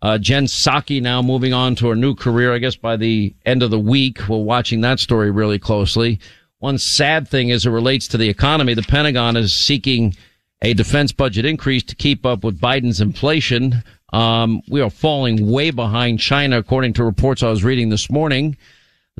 Uh, 0.00 0.16
Jen 0.16 0.44
Psaki 0.44 1.02
now 1.02 1.20
moving 1.20 1.52
on 1.52 1.74
to 1.74 1.88
her 1.88 1.96
new 1.96 2.14
career, 2.14 2.54
I 2.54 2.58
guess 2.58 2.76
by 2.76 2.96
the 2.96 3.34
end 3.44 3.64
of 3.64 3.72
the 3.72 3.80
week. 3.80 4.28
We're 4.28 4.38
watching 4.38 4.80
that 4.82 5.00
story 5.00 5.32
really 5.32 5.58
closely. 5.58 6.20
One 6.60 6.78
sad 6.78 7.26
thing 7.26 7.50
as 7.50 7.66
it 7.66 7.70
relates 7.70 8.06
to 8.08 8.16
the 8.16 8.28
economy, 8.28 8.74
the 8.74 8.82
Pentagon 8.82 9.36
is 9.36 9.52
seeking 9.52 10.14
a 10.62 10.74
defense 10.74 11.10
budget 11.10 11.44
increase 11.44 11.82
to 11.84 11.96
keep 11.96 12.24
up 12.24 12.44
with 12.44 12.60
Biden's 12.60 13.00
inflation. 13.00 13.82
Um, 14.12 14.62
we 14.68 14.80
are 14.80 14.90
falling 14.90 15.50
way 15.50 15.70
behind 15.70 16.20
China, 16.20 16.58
according 16.58 16.94
to 16.94 17.04
reports 17.04 17.42
I 17.42 17.50
was 17.50 17.64
reading 17.64 17.90
this 17.90 18.10
morning. 18.10 18.56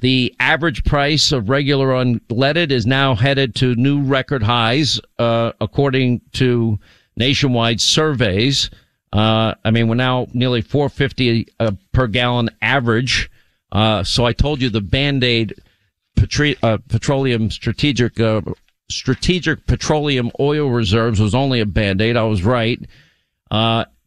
The 0.01 0.35
average 0.39 0.85
price 0.85 1.33
of 1.33 1.49
regular 1.49 1.89
unleaded 1.89 2.71
is 2.71 2.87
now 2.87 3.15
headed 3.15 3.55
to 3.57 3.75
new 3.75 4.03
record 4.03 4.43
highs, 4.43 5.01
uh, 5.19 5.53
according 5.61 6.21
to 6.35 6.79
nationwide 7.17 7.81
surveys. 7.81 8.71
Uh, 9.13 9.55
I 9.65 9.71
mean, 9.71 9.89
we're 9.89 9.97
now 9.97 10.29
nearly 10.33 10.61
450 10.61 11.49
uh, 11.59 11.73
per 11.93 12.07
gallon 12.07 12.51
average. 12.63 13.31
Uh, 13.73 14.05
so 14.05 14.25
I 14.25 14.33
told 14.33 14.63
you 14.63 14.71
the 14.71 14.81
Band-Aid 14.81 15.55
petri- 16.17 16.57
uh, 16.63 16.79
petroleum 16.89 17.51
strategic, 17.51 18.21
uh, 18.21 18.43
strategic 18.91 19.67
petroleum 19.67 20.31
oil 20.39 20.71
reserves 20.71 21.21
was 21.21 21.35
only 21.35 21.61
a 21.61 21.67
Band-Aid. 21.67 22.17
I 22.17 22.23
was 22.23 22.45
right. 22.45 22.81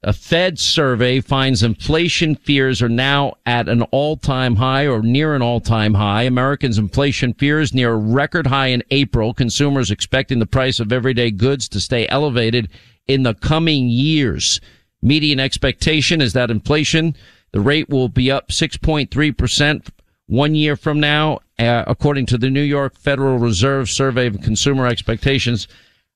A 0.04 0.14
Fed 0.14 0.58
survey 0.58 1.22
finds 1.22 1.62
inflation 1.62 2.34
fears 2.34 2.82
are 2.82 2.90
now 2.90 3.36
at 3.46 3.70
an 3.70 3.84
all-time 3.84 4.56
high 4.56 4.88
or 4.88 5.04
near 5.04 5.36
an 5.36 5.44
all-time 5.44 5.94
high. 5.94 6.24
Americans' 6.24 6.80
inflation 6.80 7.36
fears 7.36 7.72
near 7.72 7.94
a 7.94 7.98
record 7.98 8.48
high 8.48 8.68
in 8.68 8.82
April. 8.90 9.32
Consumers 9.32 9.92
expecting 9.92 10.40
the 10.40 10.48
price 10.48 10.80
of 10.80 10.92
everyday 10.92 11.30
goods 11.30 11.70
to 11.70 11.80
stay 11.80 12.08
elevated 12.08 12.68
in 13.08 13.22
the 13.22 13.36
coming 13.36 13.90
years. 13.90 14.60
Median 15.04 15.40
expectation 15.40 16.20
is 16.20 16.34
that 16.34 16.50
inflation, 16.50 17.16
the 17.52 17.62
rate 17.62 17.88
will 17.88 18.10
be 18.10 18.32
up 18.32 18.48
6.3% 18.48 19.88
one 20.26 20.56
year 20.56 20.76
from 20.76 21.00
now, 21.00 21.42
uh, 21.60 21.84
according 21.86 22.26
to 22.26 22.40
the 22.40 22.50
New 22.50 22.62
York 22.64 22.96
Federal 22.96 23.38
Reserve 23.38 23.88
Survey 23.88 24.26
of 24.26 24.42
Consumer 24.42 24.88
Expectations. 24.88 25.68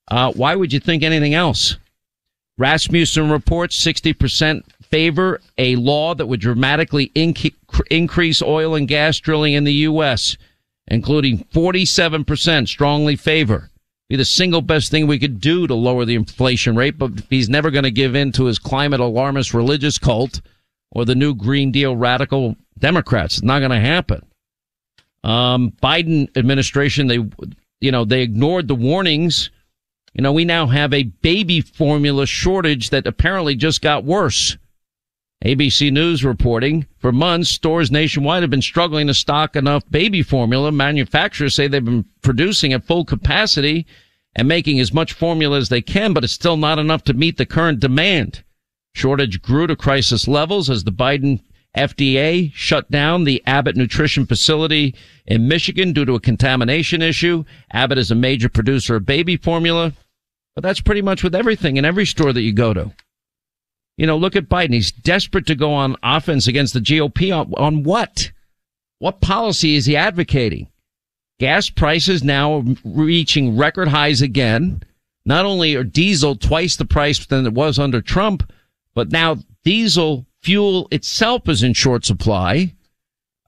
Uh, 0.08 0.32
why 0.32 0.56
would 0.56 0.72
you 0.72 0.80
think 0.80 1.04
anything 1.04 1.34
else? 1.34 1.76
Rasmussen 2.58 3.30
reports 3.30 3.84
60% 3.84 4.62
favor 4.82 5.40
a 5.58 5.76
law 5.76 6.14
that 6.14 6.26
would 6.26 6.40
dramatically 6.40 7.10
inc- 7.14 7.54
increase 7.90 8.40
oil 8.40 8.74
and 8.74 8.88
gas 8.88 9.18
drilling 9.18 9.52
in 9.52 9.64
the 9.64 9.72
U.S., 9.72 10.36
including 10.88 11.44
47% 11.52 12.68
strongly 12.68 13.16
favor. 13.16 13.70
Be 14.08 14.16
the 14.16 14.24
single 14.24 14.62
best 14.62 14.90
thing 14.90 15.06
we 15.06 15.18
could 15.18 15.40
do 15.40 15.66
to 15.66 15.74
lower 15.74 16.04
the 16.04 16.14
inflation 16.14 16.76
rate, 16.76 16.96
but 16.96 17.10
he's 17.28 17.48
never 17.48 17.70
going 17.70 17.84
to 17.84 17.90
give 17.90 18.14
in 18.14 18.30
to 18.32 18.44
his 18.44 18.58
climate 18.58 19.00
alarmist 19.00 19.52
religious 19.52 19.98
cult 19.98 20.40
or 20.92 21.04
the 21.04 21.16
new 21.16 21.34
Green 21.34 21.72
Deal 21.72 21.96
radical 21.96 22.56
Democrats. 22.78 23.38
It's 23.38 23.44
not 23.44 23.58
going 23.58 23.72
to 23.72 23.80
happen. 23.80 24.24
Um, 25.24 25.72
Biden 25.82 26.34
administration, 26.36 27.08
they, 27.08 27.18
you 27.80 27.90
know, 27.90 28.04
they 28.04 28.22
ignored 28.22 28.68
the 28.68 28.76
warnings 28.76 29.50
you 30.16 30.22
know, 30.22 30.32
we 30.32 30.46
now 30.46 30.66
have 30.66 30.94
a 30.94 31.02
baby 31.02 31.60
formula 31.60 32.24
shortage 32.24 32.88
that 32.88 33.06
apparently 33.06 33.54
just 33.54 33.82
got 33.82 34.02
worse. 34.02 34.56
ABC 35.44 35.92
News 35.92 36.24
reporting 36.24 36.86
for 36.96 37.12
months, 37.12 37.50
stores 37.50 37.90
nationwide 37.90 38.42
have 38.42 38.48
been 38.48 38.62
struggling 38.62 39.08
to 39.08 39.14
stock 39.14 39.54
enough 39.54 39.84
baby 39.90 40.22
formula. 40.22 40.72
Manufacturers 40.72 41.54
say 41.54 41.68
they've 41.68 41.84
been 41.84 42.06
producing 42.22 42.72
at 42.72 42.86
full 42.86 43.04
capacity 43.04 43.86
and 44.34 44.48
making 44.48 44.80
as 44.80 44.90
much 44.90 45.12
formula 45.12 45.58
as 45.58 45.68
they 45.68 45.82
can, 45.82 46.14
but 46.14 46.24
it's 46.24 46.32
still 46.32 46.56
not 46.56 46.78
enough 46.78 47.04
to 47.04 47.12
meet 47.12 47.36
the 47.36 47.44
current 47.44 47.78
demand. 47.80 48.42
Shortage 48.94 49.42
grew 49.42 49.66
to 49.66 49.76
crisis 49.76 50.26
levels 50.26 50.70
as 50.70 50.84
the 50.84 50.92
Biden 50.92 51.42
FDA 51.76 52.50
shut 52.54 52.90
down 52.90 53.24
the 53.24 53.42
Abbott 53.46 53.76
Nutrition 53.76 54.24
facility 54.24 54.94
in 55.26 55.46
Michigan 55.46 55.92
due 55.92 56.06
to 56.06 56.14
a 56.14 56.20
contamination 56.20 57.02
issue. 57.02 57.44
Abbott 57.70 57.98
is 57.98 58.10
a 58.10 58.14
major 58.14 58.48
producer 58.48 58.96
of 58.96 59.04
baby 59.04 59.36
formula. 59.36 59.92
But 60.56 60.62
that's 60.62 60.80
pretty 60.80 61.02
much 61.02 61.22
with 61.22 61.34
everything 61.34 61.76
in 61.76 61.84
every 61.84 62.06
store 62.06 62.32
that 62.32 62.40
you 62.40 62.52
go 62.52 62.74
to. 62.74 62.90
You 63.98 64.06
know, 64.06 64.16
look 64.16 64.34
at 64.34 64.48
Biden. 64.48 64.72
He's 64.72 64.90
desperate 64.90 65.46
to 65.46 65.54
go 65.54 65.72
on 65.72 65.96
offense 66.02 66.46
against 66.48 66.74
the 66.74 66.80
GOP 66.80 67.34
on, 67.34 67.52
on 67.56 67.82
what? 67.84 68.32
What 68.98 69.20
policy 69.20 69.76
is 69.76 69.86
he 69.86 69.96
advocating? 69.96 70.68
Gas 71.38 71.68
prices 71.68 72.24
now 72.24 72.64
reaching 72.84 73.56
record 73.56 73.88
highs 73.88 74.22
again. 74.22 74.82
Not 75.26 75.44
only 75.44 75.74
are 75.74 75.84
diesel 75.84 76.36
twice 76.36 76.76
the 76.76 76.86
price 76.86 77.24
than 77.26 77.46
it 77.46 77.52
was 77.52 77.78
under 77.78 78.00
Trump, 78.00 78.50
but 78.94 79.12
now 79.12 79.38
diesel 79.62 80.24
fuel 80.42 80.88
itself 80.90 81.48
is 81.48 81.62
in 81.62 81.74
short 81.74 82.06
supply. 82.06 82.72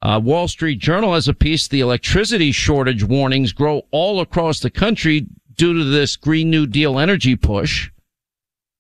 Uh, 0.03 0.21
Wall 0.23 0.47
Street 0.49 0.79
Journal 0.79 1.15
has 1.15 1.29
a 1.29 1.35
piece, 1.35 1.67
the 1.67 1.81
electricity 1.81 2.53
shortage 2.53 3.03
warnings 3.03 3.53
grow 3.53 3.83
all 3.91 4.21
across 4.21 4.61
the 4.61 4.71
country 4.71 5.27
due 5.59 5.75
to 5.75 5.85
this 5.85 6.17
Green 6.17 6.49
New 6.49 6.67
Deal 6.67 6.99
energy 6.99 7.37
push. 7.37 7.91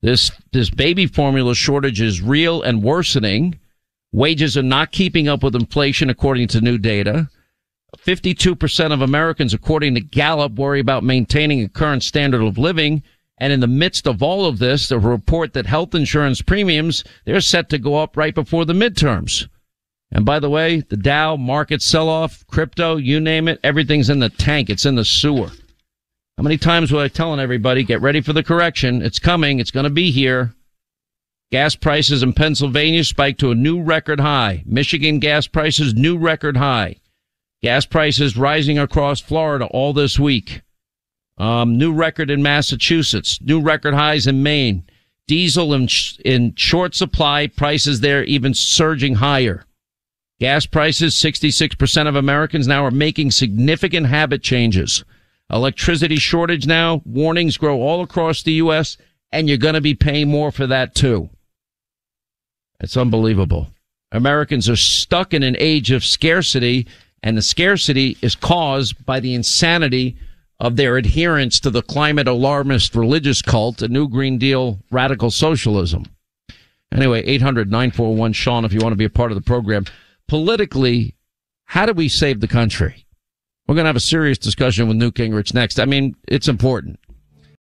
This, 0.00 0.30
this 0.52 0.70
baby 0.70 1.06
formula 1.06 1.54
shortage 1.54 2.00
is 2.00 2.22
real 2.22 2.62
and 2.62 2.82
worsening. 2.82 3.58
Wages 4.12 4.56
are 4.56 4.62
not 4.62 4.92
keeping 4.92 5.28
up 5.28 5.42
with 5.42 5.54
inflation 5.54 6.08
according 6.08 6.48
to 6.48 6.60
new 6.60 6.78
data. 6.78 7.28
52% 7.98 8.92
of 8.92 9.02
Americans, 9.02 9.52
according 9.52 9.94
to 9.94 10.00
Gallup, 10.00 10.52
worry 10.54 10.80
about 10.80 11.02
maintaining 11.02 11.62
a 11.62 11.68
current 11.68 12.02
standard 12.02 12.42
of 12.42 12.56
living. 12.56 13.02
And 13.38 13.52
in 13.52 13.60
the 13.60 13.66
midst 13.66 14.06
of 14.06 14.22
all 14.22 14.46
of 14.46 14.58
this, 14.58 14.88
the 14.88 14.98
report 14.98 15.52
that 15.52 15.66
health 15.66 15.94
insurance 15.94 16.42
premiums, 16.42 17.04
they're 17.24 17.40
set 17.40 17.68
to 17.70 17.78
go 17.78 17.96
up 17.96 18.16
right 18.16 18.34
before 18.34 18.64
the 18.64 18.72
midterms. 18.72 19.48
And 20.10 20.24
by 20.24 20.38
the 20.38 20.50
way, 20.50 20.80
the 20.80 20.96
Dow 20.96 21.36
market 21.36 21.82
sell 21.82 22.08
off, 22.08 22.46
crypto, 22.46 22.96
you 22.96 23.20
name 23.20 23.48
it, 23.48 23.60
everything's 23.62 24.10
in 24.10 24.20
the 24.20 24.30
tank. 24.30 24.70
It's 24.70 24.86
in 24.86 24.94
the 24.94 25.04
sewer. 25.04 25.50
How 26.38 26.44
many 26.44 26.56
times 26.56 26.92
was 26.92 27.02
I 27.02 27.08
telling 27.08 27.40
everybody, 27.40 27.82
get 27.82 28.00
ready 28.00 28.20
for 28.20 28.32
the 28.32 28.44
correction? 28.44 29.02
It's 29.02 29.18
coming. 29.18 29.58
It's 29.58 29.72
going 29.72 29.82
to 29.82 29.90
be 29.90 30.12
here. 30.12 30.54
Gas 31.50 31.74
prices 31.74 32.22
in 32.22 32.32
Pennsylvania 32.32 33.02
spiked 33.02 33.40
to 33.40 33.50
a 33.50 33.56
new 33.56 33.82
record 33.82 34.20
high. 34.20 34.62
Michigan 34.64 35.18
gas 35.18 35.48
prices, 35.48 35.94
new 35.94 36.16
record 36.16 36.56
high. 36.56 36.94
Gas 37.60 37.86
prices 37.86 38.36
rising 38.36 38.78
across 38.78 39.18
Florida 39.18 39.66
all 39.72 39.92
this 39.92 40.16
week. 40.16 40.62
Um, 41.38 41.76
new 41.76 41.92
record 41.92 42.30
in 42.30 42.40
Massachusetts, 42.40 43.40
new 43.40 43.60
record 43.60 43.94
highs 43.94 44.28
in 44.28 44.40
Maine. 44.40 44.84
Diesel 45.26 45.74
in, 45.74 45.88
in 46.24 46.54
short 46.54 46.94
supply, 46.94 47.48
prices 47.48 47.98
there 47.98 48.22
even 48.22 48.54
surging 48.54 49.16
higher. 49.16 49.64
Gas 50.38 50.66
prices, 50.66 51.16
66% 51.16 52.06
of 52.06 52.14
Americans 52.14 52.68
now 52.68 52.84
are 52.84 52.92
making 52.92 53.32
significant 53.32 54.06
habit 54.06 54.40
changes. 54.40 55.02
Electricity 55.50 56.16
shortage 56.16 56.66
now, 56.66 57.02
warnings 57.04 57.56
grow 57.56 57.80
all 57.80 58.02
across 58.02 58.42
the 58.42 58.52
U.S., 58.54 58.96
and 59.32 59.48
you're 59.48 59.58
going 59.58 59.74
to 59.74 59.80
be 59.80 59.94
paying 59.94 60.28
more 60.28 60.50
for 60.50 60.66
that 60.66 60.94
too. 60.94 61.30
It's 62.80 62.96
unbelievable. 62.96 63.68
Americans 64.12 64.68
are 64.68 64.76
stuck 64.76 65.34
in 65.34 65.42
an 65.42 65.56
age 65.58 65.90
of 65.90 66.04
scarcity, 66.04 66.86
and 67.22 67.36
the 67.36 67.42
scarcity 67.42 68.16
is 68.22 68.34
caused 68.34 69.04
by 69.04 69.20
the 69.20 69.34
insanity 69.34 70.16
of 70.60 70.76
their 70.76 70.96
adherence 70.96 71.60
to 71.60 71.70
the 71.70 71.82
climate 71.82 72.26
alarmist 72.26 72.94
religious 72.94 73.42
cult, 73.42 73.82
a 73.82 73.88
new 73.88 74.08
Green 74.08 74.38
Deal 74.38 74.80
radical 74.90 75.30
socialism. 75.30 76.04
Anyway, 76.92 77.22
800 77.24 77.70
941 77.70 78.32
Sean, 78.32 78.64
if 78.64 78.72
you 78.72 78.80
want 78.80 78.92
to 78.92 78.96
be 78.96 79.04
a 79.04 79.10
part 79.10 79.30
of 79.30 79.36
the 79.36 79.42
program. 79.42 79.84
Politically, 80.26 81.14
how 81.64 81.86
do 81.86 81.92
we 81.92 82.08
save 82.08 82.40
the 82.40 82.48
country? 82.48 83.04
We're 83.68 83.74
going 83.74 83.84
to 83.84 83.90
have 83.90 83.96
a 83.96 84.00
serious 84.00 84.38
discussion 84.38 84.88
with 84.88 84.96
Newt 84.96 85.14
Gingrich 85.14 85.52
next. 85.52 85.78
I 85.78 85.84
mean, 85.84 86.16
it's 86.26 86.48
important. 86.48 86.98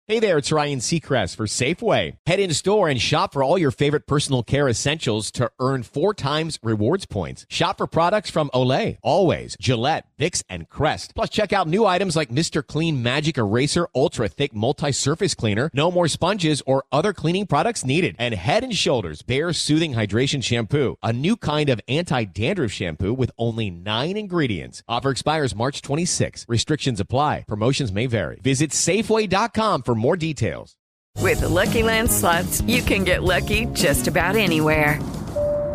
Hey 0.07 0.19
there, 0.19 0.39
it's 0.39 0.51
Ryan 0.51 0.81
Seacrest 0.81 1.37
for 1.37 1.47
Safeway. 1.47 2.17
Head 2.27 2.41
in 2.41 2.53
store 2.53 2.89
and 2.89 3.01
shop 3.01 3.33
for 3.33 3.45
all 3.45 3.57
your 3.57 3.71
favorite 3.71 4.09
personal 4.09 4.43
care 4.43 4.69
essentials 4.69 5.31
to 5.33 5.53
earn 5.61 5.85
four 5.85 6.15
times 6.15 6.59
rewards 6.65 7.07
points. 7.07 7.47
Shop 7.49 7.79
for 7.79 7.87
products 7.87 8.29
from 8.29 8.51
Olay, 8.53 8.97
Always, 9.05 9.57
Gillette, 9.61 10.07
Vicks, 10.21 10.43
and 10.49 10.69
Crest. 10.69 11.15
Plus, 11.15 11.31
check 11.31 11.53
out 11.53 11.67
new 11.67 11.87
items 11.87 12.15
like 12.15 12.29
Mr. 12.29 12.65
Clean 12.67 13.03
Magic 13.03 13.39
Eraser 13.39 13.89
Ultra 13.95 14.29
Thick 14.29 14.55
Multi-Surface 14.55 15.35
Cleaner. 15.35 15.71
No 15.73 15.91
more 15.91 16.09
sponges 16.09 16.63
or 16.67 16.85
other 16.93 17.13
cleaning 17.13 17.47
products 17.47 17.85
needed. 17.85 18.17
And 18.19 18.35
Head 18.35 18.63
and 18.63 18.75
Shoulders 18.75 19.23
Bare 19.23 19.53
Soothing 19.53 19.95
Hydration 19.95 20.45
Shampoo, 20.45 20.97
a 21.03 21.13
new 21.13 21.37
kind 21.37 21.71
of 21.71 21.81
anti-dandruff 21.89 22.71
shampoo 22.71 23.15
with 23.15 23.31
only 23.39 23.71
nine 23.71 24.17
ingredients. 24.17 24.83
Offer 24.87 25.11
expires 25.11 25.55
March 25.55 25.83
26. 25.83 26.47
Restrictions 26.49 27.01
apply. 27.01 27.45
Promotions 27.49 27.91
may 27.91 28.07
vary. 28.07 28.39
Visit 28.43 28.71
Safeway.com 28.71 29.83
for 29.83 29.95
more 29.95 30.17
details. 30.17 30.77
With 31.19 31.41
the 31.41 31.49
Lucky 31.49 31.83
Land 31.83 32.11
slots, 32.11 32.61
you 32.63 32.83
can 32.83 33.05
get 33.05 33.23
lucky 33.23 33.67
just 33.67 34.09
about 34.09 34.37
anywhere. 34.37 34.99